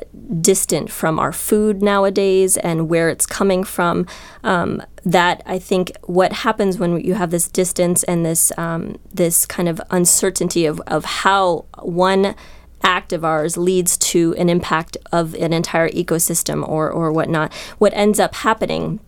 distant 0.41 0.93
from 0.93 1.19
our 1.19 1.33
food 1.33 1.83
nowadays 1.83 2.57
and 2.57 2.89
where 2.89 3.09
it's 3.09 3.27
coming 3.27 3.65
from. 3.65 4.07
Um, 4.45 4.81
that 5.05 5.43
I 5.45 5.59
think 5.59 5.91
what 6.05 6.33
happens 6.33 6.79
when 6.79 7.01
you 7.01 7.15
have 7.15 7.33
this 7.33 7.49
distance 7.49 8.05
and 8.05 8.25
this 8.25 8.57
um, 8.57 9.01
this 9.13 9.45
kind 9.45 9.69
of 9.69 9.81
uncertainty 9.91 10.67
of, 10.67 10.81
of 10.87 11.05
how 11.05 11.65
one 11.83 12.37
act 12.85 13.13
of 13.13 13.25
ours 13.25 13.57
leads 13.57 13.97
to 13.97 14.37
an 14.39 14.49
impact 14.49 14.97
of 15.11 15.35
an 15.35 15.53
entire 15.53 15.89
ecosystem 15.89 16.67
or, 16.69 16.89
or 16.89 17.11
whatnot, 17.11 17.53
what 17.79 17.93
ends 17.95 18.21
up 18.21 18.37
happening 18.37 19.01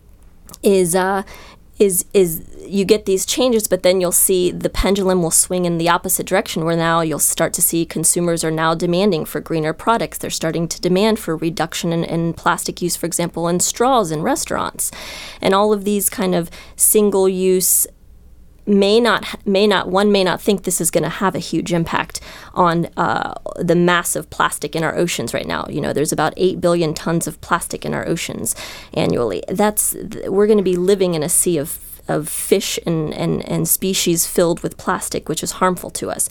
is 0.63 0.95
uh, 0.95 1.23
is 1.79 2.05
is 2.13 2.45
you 2.67 2.85
get 2.85 3.05
these 3.05 3.25
changes, 3.25 3.67
but 3.67 3.83
then 3.83 4.01
you'll 4.01 4.11
see 4.11 4.51
the 4.51 4.69
pendulum 4.69 5.23
will 5.23 5.31
swing 5.31 5.65
in 5.65 5.77
the 5.77 5.89
opposite 5.89 6.27
direction, 6.27 6.65
where 6.65 6.75
now 6.75 7.01
you'll 7.01 7.19
start 7.19 7.53
to 7.53 7.61
see 7.61 7.85
consumers 7.85 8.43
are 8.43 8.51
now 8.51 8.75
demanding 8.75 9.25
for 9.25 9.39
greener 9.39 9.73
products. 9.73 10.17
They're 10.17 10.29
starting 10.29 10.67
to 10.67 10.81
demand 10.81 11.19
for 11.19 11.35
reduction 11.37 11.93
in, 11.93 12.03
in 12.03 12.33
plastic 12.33 12.81
use, 12.81 12.95
for 12.95 13.05
example, 13.05 13.47
in 13.47 13.59
straws 13.59 14.11
in 14.11 14.21
restaurants, 14.21 14.91
and 15.41 15.55
all 15.55 15.73
of 15.73 15.85
these 15.85 16.09
kind 16.09 16.35
of 16.35 16.51
single-use 16.75 17.87
may 18.69 18.99
not 18.99 19.25
may 19.45 19.65
not 19.67 19.87
one 19.89 20.11
may 20.11 20.23
not 20.23 20.39
think 20.39 20.63
this 20.63 20.79
is 20.79 20.91
going 20.91 21.03
to 21.03 21.09
have 21.09 21.35
a 21.35 21.39
huge 21.39 21.73
impact 21.73 22.21
on 22.53 22.87
uh, 22.97 23.33
the 23.57 23.75
massive 23.75 24.29
plastic 24.29 24.75
in 24.75 24.83
our 24.83 24.95
oceans 24.95 25.33
right 25.33 25.47
now. 25.47 25.65
You 25.69 25.81
know, 25.81 25.91
there's 25.91 26.11
about 26.11 26.33
eight 26.37 26.61
billion 26.61 26.93
tons 26.93 27.27
of 27.27 27.41
plastic 27.41 27.85
in 27.85 27.93
our 27.93 28.07
oceans 28.07 28.55
annually. 28.93 29.43
That's 29.47 29.95
we're 30.27 30.47
going 30.47 30.57
to 30.57 30.63
be 30.63 30.75
living 30.75 31.15
in 31.15 31.23
a 31.23 31.29
sea 31.29 31.57
of 31.57 31.79
of 32.09 32.27
fish 32.27 32.79
and, 32.85 33.13
and, 33.13 33.47
and 33.47 33.67
species 33.67 34.25
filled 34.25 34.61
with 34.61 34.77
plastic, 34.77 35.29
which 35.29 35.43
is 35.43 35.53
harmful 35.53 35.91
to 35.91 36.09
us. 36.09 36.27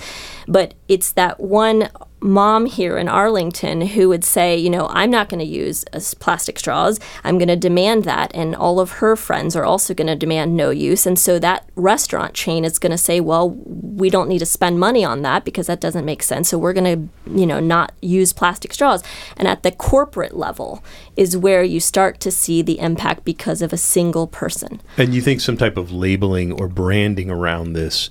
But 0.49 0.75
it's 0.89 1.13
that 1.13 1.39
one 1.39 1.89
mom 2.21 2.67
here 2.67 2.99
in 2.99 3.09
Arlington 3.09 3.81
who 3.81 4.09
would 4.09 4.25
say, 4.25 4.57
you 4.57 4.71
know, 4.71 4.89
I'm 4.91 5.11
not 5.11 5.29
going 5.29 5.41
to 5.41 5.47
use 5.47 5.85
uh, 5.93 6.01
plastic 6.19 6.59
straws. 6.59 6.99
I'm 7.25 7.39
going 7.39 7.49
to 7.49 7.57
demand 7.57 8.05
that. 8.05 8.31
And 8.35 8.55
all 8.55 8.81
of 8.81 8.93
her 8.93 9.17
friends 9.17 9.55
are 9.55 9.65
also 9.65 9.95
going 9.95 10.09
to 10.09 10.17
demand 10.17 10.57
no 10.57 10.71
use. 10.71 11.07
And 11.07 11.19
so 11.19 11.39
that 11.39 11.69
restaurant 11.77 12.35
chain 12.35 12.65
is 12.65 12.79
going 12.79 12.93
to 12.93 12.99
say, 12.99 13.21
well, 13.21 13.51
we 13.51 14.11
don't 14.11 14.29
need 14.29 14.41
to 14.41 14.47
spend 14.47 14.81
money 14.81 15.05
on 15.05 15.23
that 15.23 15.45
because 15.45 15.67
that 15.69 15.81
doesn't 15.81 16.05
make 16.05 16.23
sense. 16.23 16.49
So 16.49 16.59
we're 16.59 16.73
going 16.73 17.11
to, 17.25 17.39
you 17.39 17.47
know, 17.47 17.61
not 17.61 17.93
use 18.03 18.33
plastic 18.33 18.73
straws. 18.73 19.03
And 19.37 19.47
at 19.47 19.63
the 19.63 19.73
corporate 19.73 20.37
level 20.37 20.83
is 21.17 21.37
where 21.37 21.63
you 21.63 21.81
start 21.81 22.21
to 22.21 22.31
see 22.31 22.63
the 22.63 22.79
impact 22.81 23.25
because 23.25 23.63
of 23.63 23.73
a 23.73 23.77
single 23.77 24.27
person. 24.27 24.81
And 24.97 25.15
you 25.15 25.21
think 25.21 25.41
some 25.41 25.57
type 25.57 25.77
of 25.77 25.93
labeling 25.93 26.53
or 26.53 26.69
branding 26.69 27.31
around 27.31 27.73
this 27.73 28.11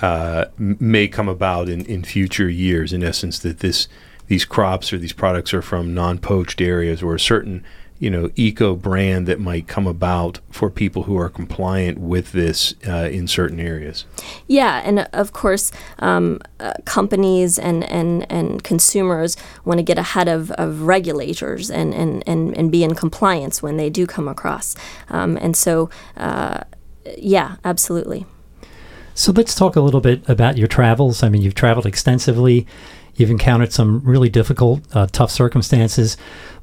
uh, 0.00 0.46
may 0.58 1.08
come 1.08 1.28
about 1.28 1.68
in, 1.68 1.84
in 1.86 2.04
future 2.04 2.48
years. 2.48 2.92
In 2.92 3.02
essence, 3.02 3.38
that 3.40 3.60
this 3.60 3.88
these 4.26 4.44
crops 4.44 4.92
or 4.92 4.98
these 4.98 5.12
products 5.12 5.52
are 5.52 5.62
from 5.62 5.92
non-poached 5.94 6.60
areas 6.60 7.02
or 7.02 7.14
a 7.14 7.20
certain 7.20 7.64
you 8.02 8.10
know 8.10 8.30
eco 8.34 8.74
brand 8.74 9.28
that 9.28 9.38
might 9.38 9.68
come 9.68 9.86
about 9.86 10.40
for 10.50 10.68
people 10.68 11.04
who 11.04 11.16
are 11.16 11.28
compliant 11.28 11.98
with 11.98 12.32
this 12.32 12.74
uh, 12.88 13.08
in 13.12 13.28
certain 13.28 13.60
areas. 13.60 14.06
Yeah, 14.48 14.82
and 14.84 15.08
of 15.12 15.32
course, 15.32 15.70
um, 16.00 16.40
uh, 16.58 16.72
companies 16.84 17.60
and, 17.60 17.84
and, 17.84 18.26
and 18.30 18.64
consumers 18.64 19.36
want 19.64 19.78
to 19.78 19.84
get 19.84 19.98
ahead 19.98 20.26
of, 20.26 20.50
of 20.52 20.82
regulators 20.82 21.70
and, 21.70 21.94
and, 21.94 22.24
and, 22.26 22.56
and 22.56 22.72
be 22.72 22.82
in 22.82 22.96
compliance 22.96 23.62
when 23.62 23.76
they 23.76 23.88
do 23.88 24.04
come 24.04 24.26
across. 24.26 24.74
Um, 25.08 25.36
and 25.36 25.56
so, 25.56 25.88
uh, 26.16 26.64
yeah, 27.16 27.56
absolutely. 27.64 28.26
So 29.14 29.32
let's 29.32 29.54
talk 29.54 29.76
a 29.76 29.80
little 29.80 30.00
bit 30.00 30.26
about 30.28 30.56
your 30.56 30.68
travels. 30.68 31.22
I 31.22 31.28
mean, 31.28 31.42
you've 31.42 31.54
traveled 31.54 31.86
extensively, 31.86 32.66
you've 33.16 33.30
encountered 33.30 33.72
some 33.72 34.00
really 34.04 34.30
difficult, 34.30 34.80
uh, 34.94 35.06
tough 35.12 35.30
circumstances, 35.30 36.16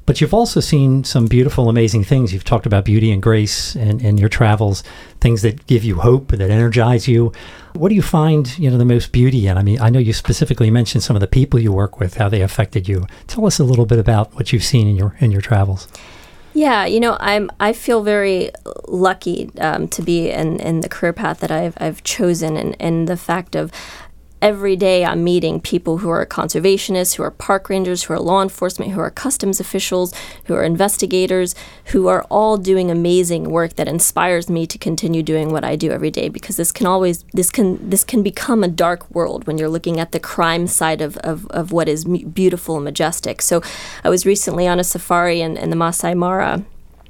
but 0.04 0.20
you've 0.20 0.34
also 0.34 0.58
seen 0.58 1.04
some 1.04 1.26
beautiful, 1.26 1.68
amazing 1.68 2.02
things. 2.02 2.32
You've 2.32 2.42
talked 2.44 2.66
about 2.66 2.84
beauty 2.84 3.12
and 3.12 3.22
grace 3.22 3.76
in, 3.76 4.00
in 4.00 4.18
your 4.18 4.28
travels, 4.28 4.82
things 5.20 5.42
that 5.42 5.66
give 5.68 5.84
you 5.84 5.96
hope, 5.96 6.32
that 6.32 6.50
energize 6.50 7.06
you. 7.06 7.32
What 7.74 7.90
do 7.90 7.94
you 7.94 8.02
find, 8.02 8.58
you 8.58 8.68
know, 8.68 8.78
the 8.78 8.84
most 8.84 9.12
beauty 9.12 9.46
in? 9.46 9.56
I 9.56 9.62
mean, 9.62 9.80
I 9.80 9.90
know 9.90 10.00
you 10.00 10.12
specifically 10.12 10.70
mentioned 10.70 11.04
some 11.04 11.14
of 11.14 11.20
the 11.20 11.28
people 11.28 11.60
you 11.60 11.72
work 11.72 12.00
with, 12.00 12.16
how 12.16 12.28
they 12.28 12.40
affected 12.40 12.88
you. 12.88 13.06
Tell 13.28 13.46
us 13.46 13.60
a 13.60 13.64
little 13.64 13.86
bit 13.86 14.00
about 14.00 14.34
what 14.34 14.52
you've 14.52 14.64
seen 14.64 14.88
in 14.88 14.96
your 14.96 15.14
in 15.20 15.30
your 15.30 15.42
travels. 15.42 15.86
Yeah, 16.52 16.84
you 16.84 16.98
know, 16.98 17.16
I'm 17.20 17.50
I 17.60 17.72
feel 17.72 18.02
very 18.02 18.50
lucky 18.88 19.50
um, 19.60 19.86
to 19.88 20.02
be 20.02 20.30
in, 20.30 20.58
in 20.60 20.80
the 20.80 20.88
career 20.88 21.12
path 21.12 21.40
that 21.40 21.50
I've 21.50 21.74
I've 21.78 22.02
chosen, 22.02 22.56
and, 22.56 22.76
and 22.80 23.08
the 23.08 23.16
fact 23.16 23.54
of 23.54 23.70
every 24.42 24.76
day 24.76 25.04
I'm 25.04 25.22
meeting 25.22 25.60
people 25.60 25.98
who 25.98 26.08
are 26.08 26.24
conservationists, 26.26 27.14
who 27.14 27.22
are 27.22 27.30
park 27.30 27.68
rangers, 27.68 28.04
who 28.04 28.14
are 28.14 28.20
law 28.20 28.42
enforcement, 28.42 28.92
who 28.92 29.00
are 29.00 29.10
customs 29.10 29.60
officials, 29.60 30.14
who 30.44 30.54
are 30.54 30.64
investigators, 30.64 31.54
who 31.86 32.08
are 32.08 32.22
all 32.30 32.56
doing 32.56 32.90
amazing 32.90 33.50
work 33.50 33.76
that 33.76 33.88
inspires 33.88 34.48
me 34.48 34.66
to 34.66 34.78
continue 34.78 35.22
doing 35.22 35.50
what 35.50 35.64
I 35.64 35.76
do 35.76 35.90
every 35.90 36.10
day 36.10 36.28
because 36.28 36.56
this 36.56 36.72
can 36.72 36.86
always 36.86 37.24
this 37.32 37.50
can 37.50 37.90
this 37.90 38.04
can 38.04 38.22
become 38.22 38.64
a 38.64 38.68
dark 38.68 39.10
world 39.10 39.46
when 39.46 39.58
you're 39.58 39.68
looking 39.68 40.00
at 40.00 40.12
the 40.12 40.20
crime 40.20 40.66
side 40.66 41.00
of, 41.00 41.16
of, 41.18 41.46
of 41.48 41.72
what 41.72 41.88
is 41.88 42.04
beautiful 42.04 42.76
and 42.76 42.84
majestic. 42.84 43.42
So 43.42 43.62
I 44.04 44.08
was 44.08 44.24
recently 44.24 44.66
on 44.66 44.80
a 44.80 44.84
safari 44.84 45.40
in, 45.40 45.56
in 45.56 45.70
the 45.70 45.76
Masai 45.76 46.14
Mara 46.14 46.64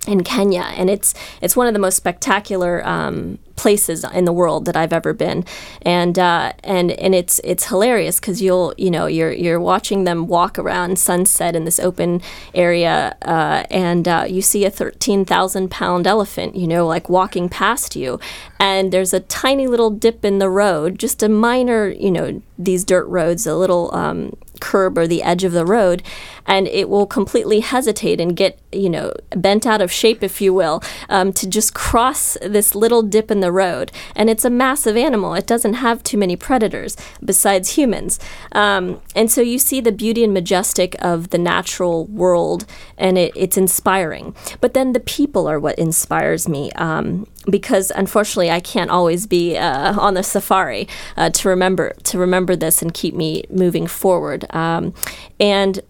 in 0.07 0.25
Kenya, 0.25 0.63
and 0.77 0.89
it's 0.89 1.15
it's 1.41 1.57
one 1.57 1.67
of 1.67 1.75
the 1.75 1.79
most 1.79 1.97
spectacular 1.97 2.87
um, 2.87 3.39
places 3.57 4.03
in 4.15 4.25
the 4.25 4.33
world 4.33 4.65
that 4.65 4.75
I've 4.75 4.95
ever 4.95 5.13
been, 5.13 5.45
and 5.83 6.19
uh, 6.19 6.55
and 6.65 6.91
and 6.93 7.15
it's 7.15 7.39
it's 7.45 7.67
hilarious 7.67 8.19
because 8.19 8.41
you'll 8.41 8.73
you 8.79 8.91
know 8.91 9.07
you're 9.07 9.33
you're 9.33 9.61
watching 9.61 10.05
them 10.05 10.27
walk 10.27 10.59
around 10.59 10.99
sunset 10.99 11.55
in 11.55 11.67
this 11.67 11.79
open 11.79 12.23
area, 12.55 13.17
uh, 13.23 13.65
and 13.71 14.09
uh, 14.09 14.25
you 14.27 14.41
see 14.41 14.65
a 14.65 14.71
thirteen 14.71 15.27
thousand 15.27 15.71
pound 15.71 16.07
elephant, 16.07 16.57
you 16.57 16.67
know, 16.67 16.87
like 16.87 17.11
walking 17.11 17.51
past 17.51 17.95
you, 17.95 18.19
and 18.59 18.93
there's 18.93 19.13
a 19.13 19.21
tiny 19.21 19.67
little 19.67 19.91
dip 19.91 20.25
in 20.25 20.39
the 20.39 20.49
road, 20.49 20.99
just 20.99 21.23
a 21.23 21.29
minor, 21.29 21.89
you 21.89 22.11
know, 22.11 22.41
these 22.59 22.85
dirt 22.85 23.05
roads, 23.07 23.47
a 23.47 23.55
little 23.55 23.95
um, 23.95 24.35
curb 24.61 24.99
or 24.99 25.07
the 25.07 25.23
edge 25.23 25.45
of 25.45 25.53
the 25.53 25.67
road, 25.67 26.03
and 26.47 26.67
it 26.69 26.89
will 26.89 27.07
completely 27.07 27.61
hesitate 27.61 28.21
and 28.21 28.37
get, 28.37 28.59
you 28.73 28.91
know, 28.91 29.13
bent 29.37 29.67
out 29.67 29.81
of 29.81 29.91
shape, 29.91 30.23
if 30.23 30.41
you 30.41 30.53
will, 30.55 30.83
um, 31.09 31.33
to 31.33 31.49
just 31.49 31.75
cross 31.75 32.37
this 32.43 32.75
little 32.75 33.03
dip 33.03 33.31
in 33.31 33.41
the 33.41 33.53
road. 33.53 33.93
And 34.15 34.31
it's 34.31 34.45
a 34.45 34.51
massive 34.51 34.97
animal. 34.97 35.35
It 35.35 35.47
doesn't 35.47 35.75
have 35.75 36.03
too 36.03 36.19
many 36.19 36.37
predators 36.37 36.97
besides 37.25 37.71
humans. 37.71 38.19
Um, 38.53 39.01
and 39.15 39.31
so 39.31 39.41
you 39.41 39.59
see 39.59 39.81
the 39.81 39.93
beauty 39.93 40.25
and 40.25 40.35
majestic 40.35 40.97
of 41.01 41.31
the 41.31 41.39
natural 41.39 42.07
world, 42.07 42.67
and 42.99 43.19
it, 43.19 43.33
it's 43.35 43.57
inspiring. 43.57 44.35
But 44.61 44.75
then 44.75 44.93
the 44.93 45.01
people 45.01 45.47
are 45.47 45.61
what 45.61 45.79
inspires 45.79 46.49
me. 46.49 46.71
Um, 46.73 47.27
because 47.49 47.91
unfortunately 47.95 48.51
I 48.51 48.61
can't 48.61 48.91
always 48.91 49.27
be 49.27 49.57
uh, 49.57 49.99
on 49.99 50.15
the 50.15 50.23
safari 50.23 50.89
uh, 51.17 51.31
to 51.31 51.49
remember 51.49 51.95
to 52.05 52.19
remember 52.19 52.57
this 52.57 52.83
and 52.83 52.93
keep 52.93 53.15
me 53.15 53.45
moving 53.49 53.87
forward. 53.87 54.45
Um, 54.55 54.95
and 55.39 55.81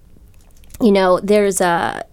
you 0.80 0.92
know, 0.92 1.20
there's 1.20 1.60
a 1.60 2.04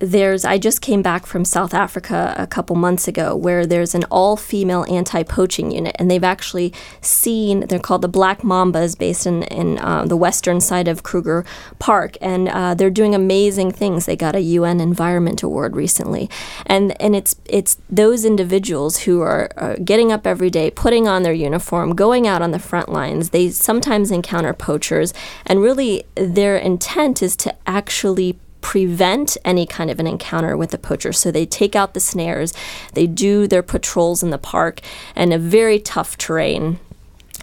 there's 0.00 0.44
I 0.44 0.58
just 0.58 0.80
came 0.80 1.02
back 1.02 1.24
from 1.24 1.44
South 1.44 1.72
Africa 1.72 2.34
a 2.36 2.46
couple 2.46 2.74
months 2.76 3.06
ago 3.06 3.36
where 3.36 3.64
there's 3.64 3.94
an 3.94 4.04
all-female 4.04 4.84
anti-poaching 4.88 5.70
unit 5.70 5.94
and 5.98 6.10
they've 6.10 6.24
actually 6.24 6.72
seen 7.00 7.60
they're 7.68 7.78
called 7.78 8.02
the 8.02 8.08
Black 8.08 8.42
Mambas 8.42 8.98
based 8.98 9.26
in, 9.26 9.44
in 9.44 9.78
uh, 9.78 10.04
the 10.04 10.16
western 10.16 10.60
side 10.60 10.88
of 10.88 11.02
Kruger 11.02 11.44
Park 11.78 12.16
and 12.20 12.48
uh, 12.48 12.74
they're 12.74 12.90
doing 12.90 13.14
amazing 13.14 13.70
things. 13.70 14.06
They 14.06 14.16
got 14.16 14.34
a 14.34 14.40
UN 14.40 14.80
Environment 14.80 15.42
Award 15.42 15.76
recently 15.76 16.28
and 16.66 17.00
and 17.00 17.14
it's 17.14 17.36
it's 17.44 17.78
those 17.88 18.24
individuals 18.24 19.00
who 19.00 19.20
are, 19.20 19.48
are 19.56 19.76
getting 19.76 20.10
up 20.10 20.26
every 20.26 20.50
day 20.50 20.70
putting 20.70 21.06
on 21.06 21.22
their 21.22 21.32
uniform 21.32 21.94
going 21.94 22.26
out 22.26 22.42
on 22.42 22.50
the 22.50 22.58
front 22.58 22.88
lines. 22.88 23.30
They 23.30 23.50
sometimes 23.50 24.10
encounter 24.10 24.52
poachers 24.52 25.14
and 25.46 25.60
really 25.60 26.04
their 26.16 26.56
intent 26.56 27.22
is 27.22 27.36
to 27.36 27.54
actually 27.66 28.38
prevent 28.64 29.36
any 29.44 29.66
kind 29.66 29.90
of 29.90 30.00
an 30.00 30.06
encounter 30.06 30.56
with 30.56 30.72
a 30.72 30.78
poacher. 30.78 31.12
So 31.12 31.30
they 31.30 31.44
take 31.44 31.76
out 31.76 31.92
the 31.92 32.00
snares, 32.00 32.54
they 32.94 33.06
do 33.06 33.46
their 33.46 33.62
patrols 33.62 34.22
in 34.22 34.30
the 34.30 34.38
park 34.38 34.80
and 35.14 35.34
a 35.34 35.38
very 35.38 35.78
tough 35.78 36.16
terrain. 36.16 36.80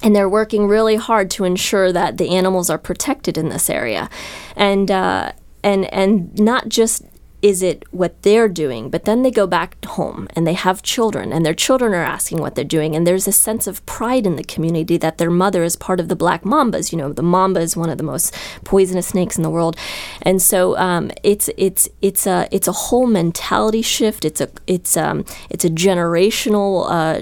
And 0.02 0.16
they're 0.16 0.28
working 0.28 0.68
really 0.68 0.96
hard 0.96 1.30
to 1.32 1.44
ensure 1.44 1.94
that 1.94 2.18
the 2.18 2.32
animals 2.36 2.72
are 2.72 2.80
protected 2.80 3.38
in 3.38 3.50
this 3.50 3.70
area, 3.70 4.10
and 4.56 4.90
uh, 4.90 5.34
and 5.64 5.86
and 5.94 6.34
not 6.40 6.70
just 6.70 7.04
is 7.42 7.64
it 7.64 7.84
what 7.92 8.22
they're 8.22 8.48
doing? 8.48 8.90
But 8.90 9.06
then 9.06 9.24
they 9.24 9.32
go 9.32 9.48
back 9.48 9.84
home 9.86 10.28
and 10.36 10.46
they 10.46 10.54
have 10.54 10.82
children, 10.84 11.34
and 11.34 11.46
their 11.46 11.54
children 11.54 11.94
are 11.94 12.04
asking 12.04 12.40
what 12.40 12.56
they're 12.56 12.64
doing. 12.64 12.96
And 12.96 13.06
there's 13.06 13.28
a 13.28 13.32
sense 13.32 13.68
of 13.68 13.86
pride 13.86 14.28
in 14.28 14.36
the 14.36 14.44
community 14.44 14.98
that 14.98 15.18
their 15.18 15.32
mother 15.32 15.64
is 15.64 15.76
part 15.76 16.00
of 16.00 16.08
the 16.08 16.16
black 16.16 16.44
mambas. 16.44 16.92
You 16.92 16.98
know, 16.98 17.12
the 17.12 17.24
mamba 17.24 17.62
is 17.62 17.76
one 17.76 17.90
of 17.90 17.98
the 17.98 18.04
most 18.04 18.36
poisonous 18.64 19.08
snakes 19.08 19.38
in 19.38 19.44
the 19.44 19.50
world, 19.50 19.76
and 20.22 20.42
so 20.42 20.78
um, 20.78 21.12
it's 21.24 21.50
it's 21.58 21.90
it's 22.02 22.28
a 22.28 22.48
it's 22.52 22.68
a 22.68 22.72
whole 22.74 23.08
mentality 23.08 23.82
shift. 23.82 24.26
It's 24.26 24.42
a 24.42 24.50
it's 24.68 24.96
um 24.98 25.26
it's 25.50 25.66
a 25.66 25.70
generational. 25.70 26.88
Uh, 26.90 27.22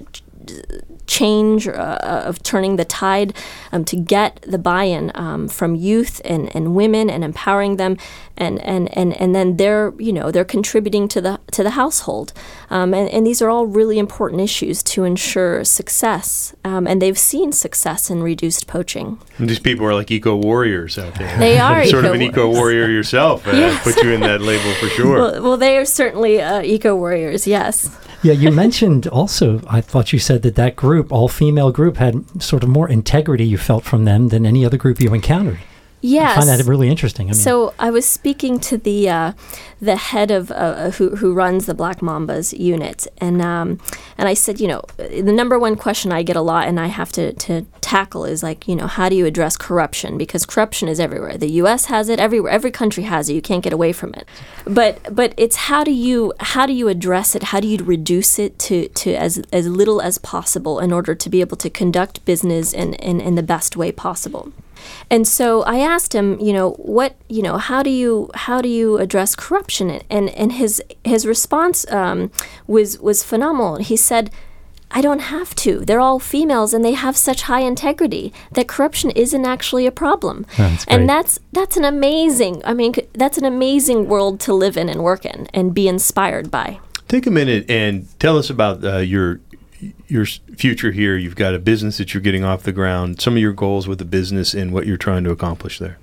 change 1.10 1.68
uh, 1.68 2.00
of 2.02 2.42
turning 2.44 2.76
the 2.76 2.86
tide 2.86 3.34
um, 3.72 3.84
to 3.84 3.98
get 3.98 4.40
the 4.44 4.60
buy-in 4.60 5.12
um, 5.16 5.48
from 5.48 5.76
youth 5.76 6.22
and, 6.24 6.56
and 6.56 6.76
women 6.76 7.10
and 7.10 7.24
empowering 7.24 7.78
them 7.78 7.98
and, 8.38 8.60
and, 8.60 8.96
and, 8.98 9.14
and 9.20 9.36
then 9.36 9.58
they're 9.58 9.94
you 9.98 10.14
know 10.14 10.32
they're 10.32 10.46
contributing 10.46 11.10
to 11.10 11.20
the 11.20 11.40
to 11.52 11.64
the 11.64 11.72
household. 11.72 12.32
Um, 12.70 12.94
and, 12.94 13.10
and 13.10 13.28
these 13.28 13.42
are 13.42 13.50
all 13.50 13.66
really 13.66 14.00
important 14.00 14.42
issues 14.42 14.82
to 14.84 15.04
ensure 15.04 15.64
success 15.66 16.56
um, 16.64 16.88
and 16.88 17.02
they've 17.02 17.18
seen 17.18 17.52
success 17.52 18.10
in 18.10 18.24
reduced 18.24 18.68
poaching. 18.68 19.20
And 19.40 19.50
these 19.50 19.60
people 19.60 19.86
are 19.86 19.94
like 19.94 20.12
eco 20.12 20.36
warriors 20.36 20.98
out 20.98 21.16
there. 21.16 21.38
They 21.38 21.60
are 21.68 21.84
sort 21.86 22.06
of 22.06 22.14
an 22.14 22.22
eco 22.22 22.50
warrior 22.50 22.88
yourself 22.90 23.48
uh, 23.48 23.52
yes. 23.54 23.84
put 23.84 24.02
you 24.04 24.12
in 24.12 24.22
that 24.22 24.42
label 24.42 24.74
for 24.76 24.88
sure. 24.90 25.18
Well, 25.20 25.44
well 25.44 25.58
they 25.58 25.78
are 25.78 25.86
certainly 25.86 26.40
uh, 26.42 26.62
eco 26.62 26.96
warriors 26.96 27.48
yes 27.48 27.90
yeah, 28.22 28.34
you 28.34 28.52
mentioned 28.52 29.08
also, 29.08 29.62
I 29.68 29.82
thought 29.82 30.12
you 30.12 30.20
said 30.20 30.42
that 30.42 30.56
that 30.56 30.76
group, 30.76 31.12
all 31.12 31.28
female 31.28 31.72
group, 31.72 31.98
had 31.98 32.42
sort 32.42 32.64
of 32.64 32.70
more 32.70 32.90
integrity 32.90 33.46
you 33.46 33.58
felt 33.58 33.84
from 33.84 34.06
them 34.06 34.28
than 34.30 34.46
any 34.46 34.66
other 34.66 34.78
group 34.78 35.00
you 35.00 35.14
encountered. 35.14 35.60
Yes. 36.02 36.32
I 36.32 36.36
find 36.42 36.50
that 36.50 36.66
really 36.66 36.88
interesting. 36.88 37.28
I 37.28 37.32
mean, 37.32 37.34
so 37.34 37.74
I 37.78 37.92
was 37.92 38.06
speaking 38.06 38.60
to 38.62 38.78
the 38.78 39.10
uh, 39.10 39.34
the 39.82 39.98
head 39.98 40.32
of 40.32 40.50
uh, 40.52 40.92
who 40.92 41.18
who 41.18 41.34
runs 41.34 41.66
the 41.66 41.74
Black 41.74 42.00
Mambas 42.00 42.58
unit, 42.58 43.06
and 43.18 43.42
um, 43.42 43.80
and 44.18 44.30
I 44.30 44.34
said, 44.34 44.62
you 44.62 44.68
know, 44.68 44.82
the 44.98 45.34
number 45.34 45.60
one 45.60 45.76
question 45.76 46.14
I 46.14 46.24
get 46.24 46.38
a 46.38 46.42
lot, 46.42 46.68
and 46.68 46.80
I 46.80 46.88
have 46.88 47.12
to 47.14 47.34
to 47.34 47.66
tackle 47.82 48.24
is 48.24 48.42
like, 48.42 48.68
you 48.68 48.76
know, 48.76 48.88
how 48.88 49.10
do 49.10 49.16
you 49.16 49.26
address 49.26 49.58
corruption? 49.58 50.18
Because 50.18 50.46
corruption 50.46 50.88
is 50.88 51.00
everywhere. 51.02 51.38
The 51.38 51.52
U.S. 51.64 51.86
has 51.86 52.08
it 52.08 52.20
everywhere. 52.20 52.52
Every 52.52 52.72
country 52.72 53.04
has 53.04 53.30
it. 53.30 53.34
You 53.34 53.42
can't 53.42 53.64
get 53.64 53.74
away 53.74 53.92
from 53.92 54.14
it. 54.14 54.26
But 54.66 55.14
but 55.14 55.34
it's 55.36 55.56
how 55.68 55.84
do 55.84 55.92
you 55.92 56.34
how 56.40 56.66
do 56.66 56.72
you 56.72 56.88
address 56.88 57.36
it? 57.36 57.44
How 57.44 57.60
do 57.60 57.68
you 57.68 57.78
reduce 57.84 58.40
it 58.40 58.58
to 58.60 58.88
to 58.88 59.16
as 59.16 59.42
as 59.52 59.68
little 59.68 60.02
as 60.02 60.18
possible 60.18 60.80
in 60.80 60.94
order 60.94 61.14
to 61.14 61.30
be 61.30 61.42
able 61.42 61.58
to 61.58 61.70
conduct 61.70 62.24
business 62.24 62.74
in 62.74 62.94
in, 62.94 63.20
in 63.20 63.36
the 63.36 63.44
best 63.44 63.76
way 63.76 63.92
possible? 63.92 64.54
And 65.10 65.28
so 65.28 65.64
I 65.64 65.80
asked 65.80 66.14
him, 66.14 66.40
you 66.40 66.54
know, 66.54 66.72
what, 66.72 67.16
you 67.28 67.42
know, 67.42 67.58
how 67.58 67.84
do 67.84 67.90
you 67.90 68.30
how 68.34 68.62
do 68.62 68.70
you 68.70 68.98
address 68.98 69.36
corruption? 69.36 70.02
And 70.10 70.30
and 70.30 70.54
his 70.54 70.82
his 71.04 71.26
response 71.26 71.90
um, 71.92 72.32
was 72.68 73.00
was 73.00 73.24
phenomenal. 73.24 73.78
He 73.78 73.98
said. 73.98 74.32
I 74.92 75.02
don't 75.02 75.20
have 75.20 75.54
to. 75.58 75.86
They're 75.86 76.00
all 76.00 76.18
females 76.18 76.74
and 76.74 76.84
they 76.84 76.94
have 76.94 77.16
such 77.16 77.44
high 77.44 77.60
integrity 77.60 78.34
that 78.54 78.68
corruption 78.68 79.12
isn't 79.12 79.46
actually 79.46 79.86
a 79.86 79.92
problem. 79.92 80.48
That's 80.58 80.84
and 80.88 81.08
that's 81.08 81.40
that's 81.52 81.78
an 81.78 81.86
amazing. 81.86 82.64
I 82.66 82.74
mean, 82.74 82.96
that's 83.14 83.38
an 83.38 83.46
amazing 83.46 84.08
world 84.08 84.40
to 84.40 84.54
live 84.54 84.78
in 84.78 84.90
and 84.90 85.04
work 85.04 85.26
in 85.26 85.48
and 85.54 85.76
be 85.76 85.88
inspired 85.88 86.50
by. 86.50 86.80
Take 87.08 87.28
a 87.28 87.32
minute 87.32 87.70
and 87.70 88.08
tell 88.20 88.36
us 88.36 88.50
about 88.50 88.84
uh, 88.84 88.98
your 88.98 89.42
your 90.08 90.26
future 90.26 90.92
here. 90.92 91.18
You've 91.18 91.36
got 91.36 91.54
a 91.54 91.60
business 91.60 91.98
that 91.98 92.14
you're 92.14 92.22
getting 92.22 92.44
off 92.44 92.64
the 92.64 92.72
ground. 92.72 93.22
Some 93.22 93.34
of 93.34 93.40
your 93.40 93.54
goals 93.54 93.88
with 93.88 94.00
the 94.00 94.06
business 94.06 94.54
and 94.54 94.74
what 94.74 94.86
you're 94.86 94.98
trying 94.98 95.24
to 95.24 95.32
accomplish 95.32 95.80
there. 95.80 95.98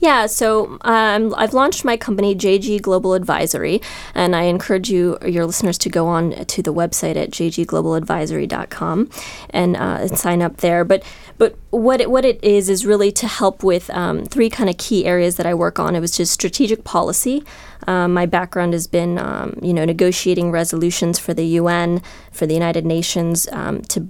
Yeah, 0.00 0.26
so 0.26 0.76
um, 0.82 1.34
I've 1.36 1.54
launched 1.54 1.82
my 1.84 1.96
company, 1.96 2.34
JG 2.34 2.82
Global 2.82 3.14
Advisory, 3.14 3.80
and 4.14 4.36
I 4.36 4.42
encourage 4.42 4.90
you, 4.90 5.16
your 5.24 5.46
listeners, 5.46 5.78
to 5.78 5.88
go 5.88 6.06
on 6.08 6.44
to 6.44 6.62
the 6.62 6.74
website 6.74 7.16
at 7.16 7.30
jgglobaladvisory.com 7.30 9.08
and, 9.50 9.76
uh, 9.76 10.08
sign 10.08 10.42
up 10.42 10.58
there. 10.58 10.84
But 10.84 11.04
but 11.36 11.56
what 11.70 12.00
it, 12.00 12.10
what 12.10 12.24
it 12.24 12.38
is 12.44 12.68
is 12.68 12.86
really 12.86 13.10
to 13.12 13.26
help 13.26 13.64
with 13.64 13.90
um, 13.90 14.24
three 14.24 14.50
kind 14.50 14.70
of 14.70 14.76
key 14.76 15.04
areas 15.04 15.36
that 15.36 15.46
I 15.46 15.54
work 15.54 15.78
on. 15.78 15.96
It 15.96 16.00
was 16.00 16.16
just 16.16 16.32
strategic 16.32 16.84
policy. 16.84 17.42
Um, 17.86 18.12
my 18.12 18.26
background 18.26 18.72
has 18.72 18.86
been, 18.86 19.18
um, 19.18 19.58
you 19.62 19.72
know, 19.72 19.84
negotiating 19.84 20.50
resolutions 20.50 21.18
for 21.18 21.34
the 21.34 21.44
UN, 21.44 22.02
for 22.32 22.46
the 22.46 22.54
United 22.54 22.84
Nations, 22.84 23.48
um, 23.52 23.82
to 23.82 24.08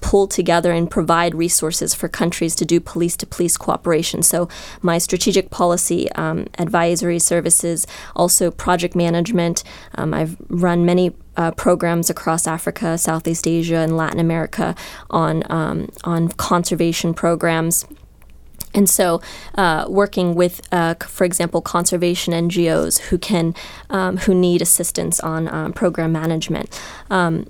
pull 0.00 0.26
together 0.26 0.72
and 0.72 0.90
provide 0.90 1.34
resources 1.34 1.94
for 1.94 2.08
countries 2.08 2.54
to 2.56 2.64
do 2.64 2.80
police 2.80 3.16
to 3.16 3.26
police 3.26 3.56
cooperation. 3.56 4.22
So, 4.22 4.48
my 4.82 4.98
strategic 4.98 5.50
policy 5.50 6.10
um, 6.12 6.46
advisory 6.58 7.18
services, 7.18 7.86
also 8.14 8.50
project 8.50 8.94
management. 8.94 9.64
Um, 9.94 10.12
I've 10.12 10.36
run 10.48 10.84
many 10.84 11.12
uh, 11.36 11.52
programs 11.52 12.10
across 12.10 12.46
Africa, 12.46 12.98
Southeast 12.98 13.46
Asia, 13.46 13.76
and 13.76 13.96
Latin 13.96 14.20
America 14.20 14.74
on 15.10 15.42
um, 15.50 15.90
on 16.04 16.28
conservation 16.28 17.14
programs. 17.14 17.86
And 18.74 18.88
so, 18.88 19.20
uh, 19.54 19.84
working 19.88 20.34
with, 20.34 20.62
uh, 20.72 20.94
for 20.94 21.24
example, 21.24 21.60
conservation 21.60 22.32
NGOs 22.32 23.00
who 23.00 23.18
can, 23.18 23.54
um, 23.90 24.16
who 24.18 24.34
need 24.34 24.62
assistance 24.62 25.20
on 25.20 25.46
um, 25.48 25.72
program 25.74 26.12
management, 26.12 26.80
um, 27.10 27.46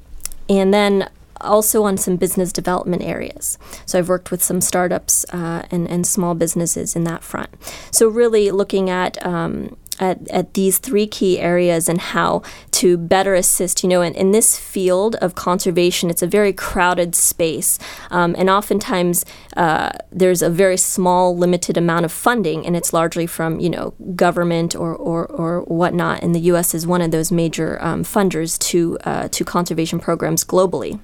and 0.49 0.75
then 0.75 1.09
also 1.41 1.85
on 1.85 1.97
some 1.97 2.17
business 2.17 2.53
development 2.53 3.03
areas. 3.03 3.59
So 3.87 3.99
I've 3.99 4.09
worked 4.09 4.31
with 4.31 4.43
some 4.43 4.61
startups 4.61 5.25
uh, 5.33 5.63
and, 5.71 5.89
and 5.89 6.07
small 6.07 6.35
businesses 6.35 6.95
in 6.97 7.05
that 7.05 7.23
front. 7.23 7.51
So 7.91 8.09
really 8.09 8.51
looking 8.51 8.89
at 8.89 9.25
um, 9.27 9.77
at, 10.03 10.29
at 10.31 10.55
these 10.55 10.79
three 10.79 11.07
key 11.07 11.39
areas 11.39 11.89
and 11.89 12.01
how 12.01 12.43
to 12.73 12.99
better 12.99 13.35
assist. 13.35 13.83
You 13.85 13.89
know, 13.89 14.03
in, 14.03 14.15
in 14.15 14.33
this 14.33 14.59
field 14.59 15.15
of 15.17 15.37
conservation, 15.37 16.11
it's 16.11 16.23
a 16.23 16.27
very 16.27 16.53
crowded 16.53 17.15
space, 17.15 17.79
um, 18.11 18.35
and 18.37 18.51
oftentimes 18.51 19.25
uh, 19.57 19.91
there's 20.11 20.43
a 20.43 20.51
very 20.51 20.77
small, 20.77 21.37
limited 21.37 21.77
amount 21.77 22.05
of 22.05 22.13
funding, 22.13 22.67
and 22.67 22.77
it's 22.77 22.93
largely 22.93 23.27
from 23.27 23.61
you 23.61 23.71
know 23.71 23.95
government 24.17 24.75
or 24.75 24.95
or, 24.95 25.27
or 25.27 25.63
whatnot. 25.63 26.23
And 26.23 26.35
the 26.35 26.41
U.S. 26.53 26.75
is 26.75 26.85
one 26.87 27.01
of 27.01 27.13
those 27.13 27.31
major 27.31 27.81
um, 27.81 28.03
funders 28.03 28.59
to 28.71 28.99
uh, 29.05 29.29
to 29.29 29.45
conservation 29.45 30.01
programs 30.01 30.45
globally. 30.45 30.99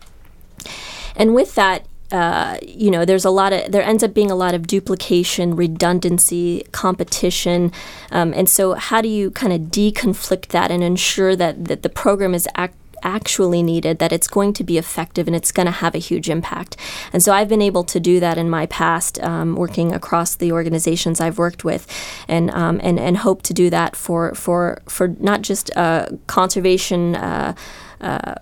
And 1.15 1.35
with 1.35 1.55
that, 1.55 1.87
uh, 2.11 2.57
you 2.67 2.91
know, 2.91 3.05
there's 3.05 3.25
a 3.25 3.31
lot 3.31 3.53
of 3.53 3.71
there 3.71 3.83
ends 3.83 4.03
up 4.03 4.15
being 4.15 4.31
a 4.31 4.35
lot 4.35 4.55
of 4.55 4.67
duplication, 4.67 5.55
redundancy, 5.55 6.65
competition, 6.73 7.71
um, 8.11 8.33
and 8.35 8.49
so 8.49 8.75
how 8.75 9.01
do 9.01 9.09
you 9.09 9.31
kind 9.31 9.53
of 9.53 9.61
deconflict 9.71 10.49
that 10.49 10.71
and 10.71 10.83
ensure 10.83 11.37
that 11.37 11.67
that 11.67 11.83
the 11.83 11.91
program 11.91 12.35
is 12.35 12.49
ac- 12.57 12.73
actually 13.03 13.63
needed, 13.63 13.99
that 13.99 14.13
it's 14.13 14.27
going 14.27 14.53
to 14.55 14.65
be 14.65 14.79
effective 14.79 15.27
and 15.27 15.37
it's 15.37 15.53
going 15.53 15.67
to 15.67 15.73
have 15.73 15.95
a 15.95 15.99
huge 15.99 16.29
impact. 16.29 16.77
And 17.13 17.23
so 17.23 17.33
I've 17.33 17.49
been 17.49 17.63
able 17.63 17.85
to 17.85 18.01
do 18.01 18.21
that 18.21 18.39
in 18.39 18.51
my 18.51 18.67
past, 18.67 19.23
um, 19.23 19.55
working 19.55 19.93
across 19.93 20.35
the 20.35 20.53
organizations 20.53 21.21
I've 21.21 21.39
worked 21.39 21.65
with, 21.65 21.87
and 22.27 22.51
um, 22.51 22.81
and 22.83 22.99
and 22.99 23.19
hope 23.19 23.43
to 23.43 23.55
do 23.55 23.71
that 23.71 23.97
for 23.97 24.35
for 24.35 24.81
for 24.89 25.09
not 25.09 25.43
just 25.43 25.77
uh, 25.77 26.09
conservation. 26.27 27.17
Uh, 27.17 27.55
uh 28.01 28.35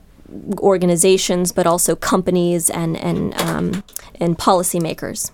organizations, 0.59 1.53
but 1.53 1.67
also 1.67 1.97
companies 1.97 2.71
and 2.71 2.97
and 2.97 3.35
um, 3.41 3.85
and 4.21 4.39
policymakers. 4.39 5.31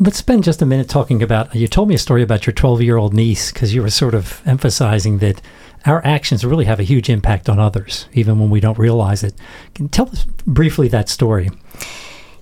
Let's 0.00 0.18
spend 0.18 0.44
just 0.44 0.62
a 0.62 0.66
minute 0.66 0.88
talking 0.88 1.22
about. 1.22 1.54
You 1.54 1.66
told 1.66 1.88
me 1.88 1.96
a 1.96 1.98
story 1.98 2.22
about 2.22 2.46
your 2.46 2.54
12 2.54 2.82
year 2.82 2.96
old 2.96 3.14
niece 3.14 3.50
because 3.52 3.74
you 3.74 3.82
were 3.82 3.90
sort 3.90 4.14
of 4.14 4.40
emphasizing 4.46 5.18
that 5.18 5.42
our 5.86 6.04
actions 6.04 6.44
really 6.44 6.66
have 6.66 6.78
a 6.78 6.84
huge 6.84 7.08
impact 7.08 7.48
on 7.48 7.58
others, 7.58 8.06
even 8.12 8.38
when 8.38 8.50
we 8.50 8.60
don't 8.60 8.78
realize 8.78 9.24
it. 9.24 9.34
Can 9.74 9.86
you 9.86 9.88
tell 9.88 10.08
us 10.08 10.24
briefly 10.46 10.86
that 10.88 11.08
story? 11.08 11.50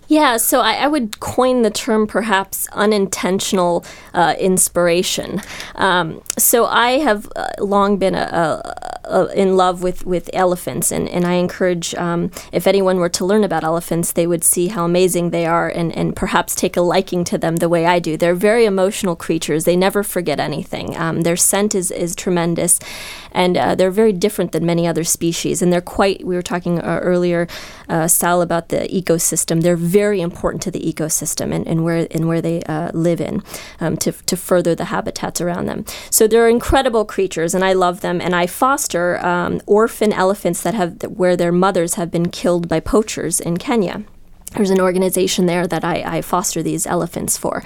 Yeah, 0.09 0.37
so 0.37 0.61
I, 0.61 0.75
I, 0.75 0.87
would 0.87 1.19
coin 1.19 1.63
the 1.63 1.71
term 1.71 2.07
perhaps 2.07 2.69
unintentional 2.73 3.85
uh, 4.15 4.37
inspiration. 4.39 5.43
Um, 5.75 6.23
so 6.39 6.67
I 6.67 6.99
have 6.99 7.29
uh, 7.35 7.49
long 7.59 7.97
been 7.97 8.15
a, 8.15 8.21
a, 8.21 8.96
a, 9.07 9.27
in 9.35 9.57
love 9.57 9.83
with, 9.83 10.05
with 10.07 10.31
elephants, 10.33 10.91
and, 10.91 11.09
and 11.09 11.25
I 11.25 11.35
encourage 11.35 11.95
um, 11.95 12.31
if 12.53 12.67
anyone 12.67 12.99
were 12.99 13.09
to 13.11 13.25
learn 13.25 13.45
about 13.45 13.65
elephants, 13.65 14.13
they 14.13 14.27
would 14.27 14.45
see 14.45 14.69
how 14.69 14.85
amazing 14.85 15.31
they 15.31 15.47
are 15.47 15.69
and, 15.69 15.95
and 15.97 16.15
perhaps 16.15 16.55
take 16.55 16.77
a 16.77 16.81
liking 16.81 17.25
to 17.25 17.39
them 17.39 17.57
the 17.57 17.69
way 17.69 17.87
I 17.87 17.99
do. 17.99 18.17
They're 18.17 18.35
very 18.35 18.65
emotional 18.65 19.17
creatures, 19.17 19.65
they 19.65 19.77
never 19.77 20.03
forget 20.03 20.41
anything. 20.41 20.97
Um, 20.97 21.23
their 21.23 21.37
scent 21.37 21.75
is, 21.75 21.91
is 21.91 22.17
tremendous, 22.17 22.79
and 23.33 23.57
uh, 23.57 23.75
they're 23.75 23.91
very 23.91 24.13
different 24.13 24.53
than 24.53 24.65
many 24.67 24.87
other 24.87 25.05
species, 25.05 25.63
and 25.63 25.73
they're 25.73 25.81
quite, 25.81 26.25
we 26.25 26.35
were 26.35 26.43
talking 26.43 26.81
uh, 26.81 27.01
earlier, 27.03 27.47
uh, 27.89 28.09
Sal, 28.09 28.43
about 28.43 28.69
the 28.69 28.89
ecosystem. 28.89 29.63
They're 29.63 29.77
very 29.77 30.21
important 30.21 30.63
to 30.63 30.71
the 30.71 30.81
ecosystem 30.81 31.55
and, 31.55 31.67
and 31.67 31.85
where 31.85 32.07
and 32.11 32.29
where 32.29 32.41
they 32.41 32.63
uh, 32.65 32.91
live 32.93 33.21
in 33.21 33.43
um, 33.81 33.97
to, 33.99 34.13
to 34.13 34.37
further 34.37 34.75
the 34.75 34.87
habitats 34.87 35.41
around 35.41 35.67
them. 35.67 35.85
So 36.11 36.27
they're 36.27 36.49
incredible 36.49 37.05
creatures, 37.05 37.55
and 37.55 37.65
I 37.65 37.73
love 37.73 38.01
them. 38.01 38.21
And 38.21 38.35
I 38.35 38.47
foster 38.47 38.96
um, 39.25 39.61
orphan 39.67 40.13
elephants 40.13 40.63
that 40.63 40.75
have 40.75 41.03
where 41.03 41.37
their 41.37 41.53
mothers 41.53 41.95
have 41.95 42.11
been 42.11 42.31
killed 42.31 42.69
by 42.69 42.81
poachers 42.81 43.41
in 43.41 43.57
Kenya. 43.57 44.05
There's 44.55 44.71
an 44.71 44.81
organization 44.81 45.47
there 45.47 45.67
that 45.67 45.85
I, 45.85 46.19
I 46.19 46.23
foster 46.23 46.63
these 46.63 46.87
elephants 46.87 47.37
for 47.37 47.63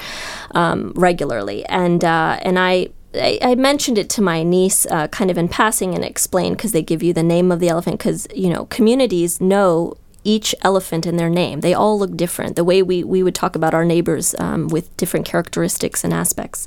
um, 0.53 0.93
regularly, 0.97 1.65
and 1.67 2.05
uh, 2.05 2.39
and 2.43 2.59
I 2.59 2.89
I, 3.15 3.39
I, 3.43 3.55
mentioned 3.55 3.99
it 3.99 4.09
to 4.11 4.23
my 4.23 4.43
niece 4.43 4.87
uh, 4.87 5.09
kind 5.09 5.31
of 5.31 5.39
in 5.39 5.49
passing 5.49 5.95
and 5.95 6.05
explained 6.05 6.57
because 6.57 6.73
they 6.73 6.83
give 6.83 7.03
you 7.03 7.13
the 7.13 7.23
name 7.23 7.51
of 7.51 7.61
the 7.61 7.69
elephant 7.69 7.99
because 7.99 8.27
you 8.35 8.51
know 8.51 8.67
communities 8.67 9.41
know 9.41 9.95
each 10.25 10.55
elephant 10.63 11.07
in 11.07 11.17
their 11.17 11.31
name. 11.31 11.61
They 11.61 11.75
all 11.75 11.99
look 11.99 12.17
different, 12.17 12.57
the 12.57 12.65
way 12.65 12.83
we, 12.83 13.03
we 13.03 13.23
would 13.23 13.35
talk 13.35 13.57
about 13.57 13.75
our 13.75 13.85
neighbors 13.85 14.35
um, 14.39 14.69
with 14.69 14.95
different 14.97 15.27
characteristics 15.27 16.05
and 16.05 16.13
aspects. 16.13 16.67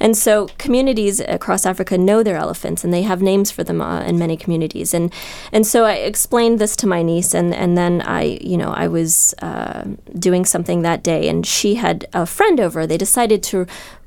And 0.00 0.16
so 0.16 0.48
communities 0.58 1.20
across 1.20 1.66
Africa 1.66 1.98
know 1.98 2.22
their 2.22 2.36
elephants 2.36 2.84
and 2.84 2.92
they 2.92 3.02
have 3.02 3.20
names 3.20 3.50
for 3.50 3.64
them 3.64 3.80
uh, 3.80 4.02
in 4.02 4.18
many 4.18 4.36
communities. 4.36 4.94
And 4.94 5.12
and 5.52 5.66
so 5.66 5.84
I 5.84 5.94
explained 5.94 6.58
this 6.58 6.76
to 6.76 6.86
my 6.86 7.02
niece 7.02 7.34
and, 7.34 7.54
and 7.54 7.76
then 7.76 8.02
I, 8.02 8.38
you 8.40 8.56
know, 8.56 8.70
I 8.70 8.88
was 8.88 9.34
uh, 9.42 9.84
doing 10.18 10.44
something 10.44 10.82
that 10.82 11.02
day 11.02 11.28
and 11.28 11.46
she 11.46 11.74
had 11.74 12.06
a 12.12 12.26
friend 12.26 12.60
over. 12.60 12.86
They 12.86 12.98
decided 12.98 13.42
to 13.44 13.66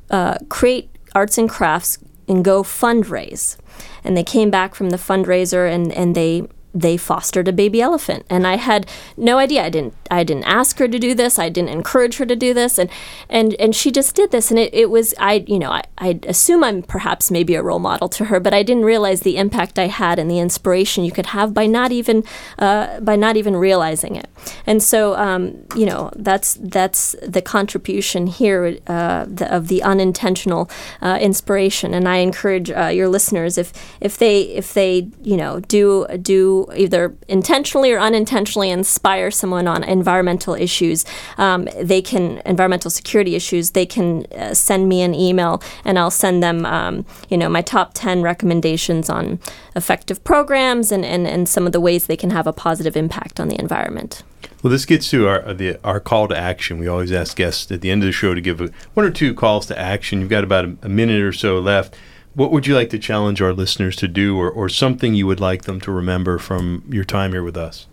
uh, 0.10 0.38
create 0.50 0.90
arts 1.14 1.38
and 1.38 1.50
crafts 1.50 1.98
and 2.28 2.44
go 2.44 2.64
fundraise. 2.64 3.58
And 4.04 4.16
they 4.16 4.24
came 4.24 4.50
back 4.50 4.74
from 4.76 4.90
the 4.90 4.98
fundraiser 4.98 5.72
and, 5.72 5.92
and 5.92 6.16
they 6.16 6.48
they 6.74 6.98
fostered 6.98 7.48
a 7.48 7.54
baby 7.54 7.82
elephant. 7.82 8.26
And 8.30 8.48
i 8.48 8.56
had 8.56 8.88
no 9.18 9.38
idea. 9.38 9.64
I 9.64 9.70
didn't 9.70 9.94
i 10.10 10.24
didn't 10.24 10.46
ask 10.46 10.78
her 10.80 10.88
to 10.88 11.00
do 11.00 11.14
this. 11.14 11.40
I 11.40 11.50
didn't 11.50 11.70
encourage 11.70 12.18
her 12.18 12.26
to 12.26 12.36
do 12.36 12.54
this. 12.54 12.78
And 12.78 12.90
and 13.30 13.54
and 13.56 13.76
she 13.76 13.92
just 13.92 14.16
did 14.16 14.32
this. 14.32 14.52
And 14.52 14.60
it, 14.60 14.74
it 14.74 14.90
was 14.90 15.14
i 15.20 15.44
you 15.48 15.60
know 15.60 15.72
I, 15.72 15.84
I 15.98 16.20
assume 16.28 16.64
i'm 16.64 16.84
perhaps 16.84 17.32
maybe 17.32 17.56
a 17.56 17.64
role 17.64 17.80
model 17.80 18.10
to 18.10 18.26
her 18.26 18.40
but 18.40 18.54
i 18.54 18.64
didn't 18.64 18.86
realize 18.86 19.22
the 19.22 19.38
impact 19.38 19.78
i 19.78 19.88
had 19.88 20.20
and 20.20 20.30
the 20.30 20.40
inspiration 20.40 21.04
you 21.04 21.12
could 21.12 21.28
have 21.28 21.54
by 21.54 21.66
not 21.66 21.92
even 21.92 22.24
uh, 22.60 23.00
by 23.00 23.16
not 23.16 23.38
even 23.38 23.56
realizing 23.56 24.16
it. 24.16 24.28
And 24.66 24.82
so 24.82 25.16
um, 25.16 25.66
you 25.76 25.86
know 25.86 26.12
that's 26.16 26.58
that's 26.62 27.16
the 27.22 27.42
contribution 27.42 28.28
here 28.28 28.78
uh, 28.88 29.26
the, 29.28 29.54
of 29.54 29.68
the 29.68 29.84
unintentional 29.84 30.70
uh, 31.02 31.18
inspiration. 31.22 31.94
And 31.94 32.08
i 32.08 32.18
encourage 32.18 32.70
uh, 32.72 32.88
your 32.88 33.08
listeners 33.08 33.58
if 33.58 33.74
if 34.00 34.18
they 34.18 34.42
if 34.42 34.74
they 34.74 35.10
you 35.24 35.38
know 35.38 35.60
do 35.60 36.08
do 36.22 36.61
either 36.76 37.16
intentionally 37.28 37.92
or 37.92 38.00
unintentionally 38.00 38.70
inspire 38.70 39.32
someone 39.32 39.68
on 39.68 39.84
environmental 39.84 40.54
issues, 40.54 41.06
um, 41.38 41.68
they 41.82 42.02
can 42.02 42.42
environmental 42.46 42.92
security 42.92 43.36
issues. 43.36 43.72
They 43.72 43.86
can 43.86 44.26
uh, 44.34 44.54
send 44.54 44.90
me 44.90 45.02
an 45.02 45.14
email, 45.14 45.62
and 45.86 45.98
I'll 45.98 46.12
send 46.12 46.42
them, 46.42 46.66
um, 46.66 47.06
you 47.30 47.38
know, 47.38 47.50
my 47.50 47.62
top 47.62 47.92
ten 47.94 48.22
recommendations 48.22 49.10
on 49.10 49.40
effective 49.76 50.24
programs 50.24 50.92
and, 50.92 51.06
and, 51.06 51.28
and 51.28 51.48
some 51.48 51.66
of 51.66 51.72
the 51.72 51.80
ways 51.80 52.08
they 52.08 52.18
can 52.18 52.30
have 52.32 52.48
a 52.48 52.54
positive 52.54 52.98
impact 52.98 53.40
on 53.40 53.48
the 53.48 53.60
environment. 53.60 54.24
Well, 54.62 54.72
this 54.72 54.86
gets 54.86 55.10
to 55.10 55.28
our 55.28 55.54
the, 55.54 55.80
our 55.84 56.00
call 56.00 56.28
to 56.28 56.38
action. 56.38 56.80
We 56.80 56.88
always 56.88 57.12
ask 57.12 57.36
guests 57.36 57.72
at 57.72 57.82
the 57.82 57.90
end 57.90 58.04
of 58.04 58.08
the 58.08 58.12
show 58.12 58.34
to 58.34 58.42
give 58.42 58.62
a, 58.62 58.70
one 58.94 59.06
or 59.06 59.12
two 59.12 59.34
calls 59.34 59.66
to 59.68 59.80
action. 59.80 60.20
You've 60.20 60.30
got 60.30 60.44
about 60.44 60.66
a, 60.66 60.78
a 60.84 60.90
minute 60.90 61.22
or 61.22 61.34
so 61.34 61.60
left. 61.60 61.96
What 62.34 62.52
would 62.52 62.66
you 62.66 62.76
like 62.76 62.90
to 62.92 63.00
challenge 63.00 63.42
our 63.42 63.54
listeners 63.54 63.96
to 63.98 64.08
do, 64.08 64.38
or, 64.38 64.50
or 64.50 64.70
something 64.70 65.14
you 65.14 65.28
would 65.28 65.40
like 65.40 65.64
them 65.64 65.82
to 65.82 65.92
remember 65.92 66.38
from 66.38 66.84
your 66.90 67.04
time 67.04 67.32
here 67.34 67.44
with 67.44 67.58
us? 67.58 67.88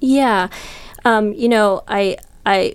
Yeah. 0.00 0.48
Um, 1.04 1.32
you 1.32 1.48
know, 1.48 1.82
I. 1.88 2.16
I, 2.46 2.74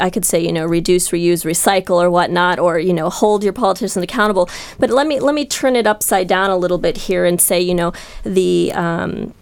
I 0.00 0.10
could 0.10 0.24
say 0.24 0.40
you 0.40 0.52
know 0.52 0.66
reduce, 0.66 1.10
reuse, 1.10 1.44
recycle, 1.44 2.02
or 2.02 2.10
whatnot, 2.10 2.58
or 2.58 2.80
you 2.80 2.92
know 2.92 3.08
hold 3.08 3.44
your 3.44 3.52
politicians 3.52 4.02
accountable. 4.02 4.50
But 4.80 4.90
let 4.90 5.06
me 5.06 5.20
let 5.20 5.32
me 5.32 5.46
turn 5.46 5.76
it 5.76 5.86
upside 5.86 6.26
down 6.26 6.50
a 6.50 6.56
little 6.56 6.76
bit 6.76 6.96
here 6.96 7.24
and 7.24 7.40
say 7.40 7.60
you 7.60 7.72
know 7.72 7.92
the 8.24 8.72
um, 8.74 9.32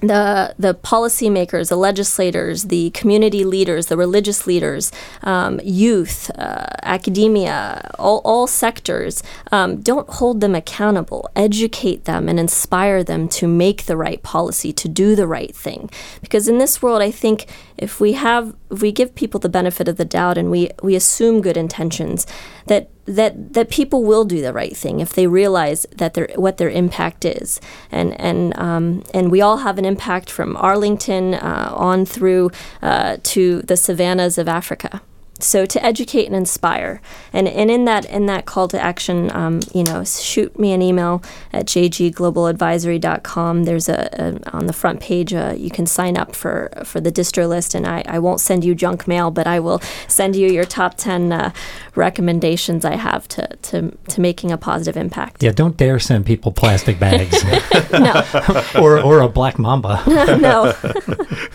the 0.00 0.54
the 0.58 0.74
policymakers, 0.74 1.68
the 1.68 1.76
legislators, 1.76 2.64
the 2.64 2.90
community 2.90 3.44
leaders, 3.44 3.86
the 3.86 3.96
religious 3.96 4.46
leaders, 4.46 4.92
um, 5.22 5.60
youth, 5.64 6.30
uh, 6.38 6.66
academia, 6.82 7.90
all, 7.98 8.20
all 8.24 8.46
sectors, 8.46 9.22
um, 9.52 9.80
don't 9.80 10.08
hold 10.08 10.40
them 10.40 10.54
accountable. 10.54 11.28
Educate 11.34 12.04
them 12.04 12.28
and 12.28 12.38
inspire 12.38 13.02
them 13.02 13.28
to 13.28 13.46
make 13.46 13.86
the 13.86 13.96
right 13.96 14.22
policy, 14.22 14.72
to 14.72 14.88
do 14.88 15.16
the 15.16 15.26
right 15.26 15.54
thing. 15.54 15.90
Because 16.20 16.48
in 16.48 16.58
this 16.58 16.82
world, 16.82 17.02
I 17.02 17.10
think 17.10 17.46
if 17.76 18.00
we 18.00 18.12
have 18.14 18.54
if 18.70 18.82
we 18.82 18.92
give 18.92 19.14
people 19.14 19.40
the 19.40 19.48
benefit 19.48 19.88
of 19.88 19.96
the 19.96 20.04
doubt 20.04 20.38
and 20.38 20.50
we 20.50 20.70
we 20.82 20.94
assume 20.94 21.40
good 21.40 21.56
intentions, 21.56 22.26
that 22.66 22.90
that 23.06 23.54
that 23.54 23.70
people 23.70 24.04
will 24.04 24.24
do 24.24 24.40
the 24.40 24.52
right 24.52 24.76
thing 24.76 25.00
if 25.00 25.12
they 25.12 25.26
realize 25.26 25.86
that 25.96 26.14
their 26.14 26.28
what 26.34 26.58
their 26.58 26.70
impact 26.70 27.24
is, 27.24 27.60
and 27.90 28.18
and 28.20 28.56
um, 28.58 29.02
and 29.14 29.30
we 29.30 29.40
all 29.40 29.58
have 29.58 29.78
an 29.78 29.84
impact 29.84 30.30
from 30.30 30.56
Arlington 30.56 31.34
uh, 31.34 31.72
on 31.74 32.04
through 32.04 32.50
uh, 32.82 33.16
to 33.22 33.62
the 33.62 33.76
savannas 33.76 34.38
of 34.38 34.48
Africa 34.48 35.00
so 35.40 35.66
to 35.66 35.84
educate 35.84 36.26
and 36.26 36.34
inspire. 36.34 37.00
And, 37.32 37.48
and 37.48 37.70
in 37.70 37.84
that 37.84 38.04
in 38.06 38.26
that 38.26 38.46
call 38.46 38.68
to 38.68 38.80
action 38.80 39.30
um, 39.34 39.60
you 39.74 39.84
know 39.84 40.04
shoot 40.04 40.58
me 40.58 40.72
an 40.72 40.82
email 40.82 41.22
at 41.52 41.66
jgglobaladvisory.com 41.66 43.64
there's 43.64 43.88
a, 43.88 44.08
a 44.12 44.56
on 44.56 44.66
the 44.66 44.72
front 44.72 45.00
page 45.00 45.34
uh, 45.34 45.54
you 45.56 45.70
can 45.70 45.86
sign 45.86 46.16
up 46.16 46.34
for 46.34 46.70
for 46.84 47.00
the 47.00 47.12
distro 47.12 47.48
list. 47.48 47.74
And 47.74 47.86
I, 47.86 48.02
I 48.06 48.18
won't 48.18 48.40
send 48.40 48.64
you 48.64 48.74
junk 48.74 49.06
mail 49.06 49.30
but 49.30 49.46
I 49.46 49.60
will 49.60 49.80
send 50.08 50.36
you 50.36 50.48
your 50.48 50.64
top 50.64 50.94
10 50.96 51.32
uh, 51.32 51.52
recommendations 51.94 52.84
I 52.84 52.96
have 52.96 53.28
to, 53.28 53.46
to 53.62 53.90
to 54.08 54.20
making 54.20 54.52
a 54.52 54.58
positive 54.58 54.96
impact. 54.96 55.42
Yeah 55.42 55.52
don't 55.52 55.76
dare 55.76 55.98
send 55.98 56.26
people 56.26 56.52
plastic 56.52 56.98
bags. 56.98 57.44
No. 57.92 58.22
Or, 58.76 59.00
or 59.00 59.20
a 59.20 59.28
black 59.28 59.58
mamba. 59.58 60.02
No. 60.06 60.72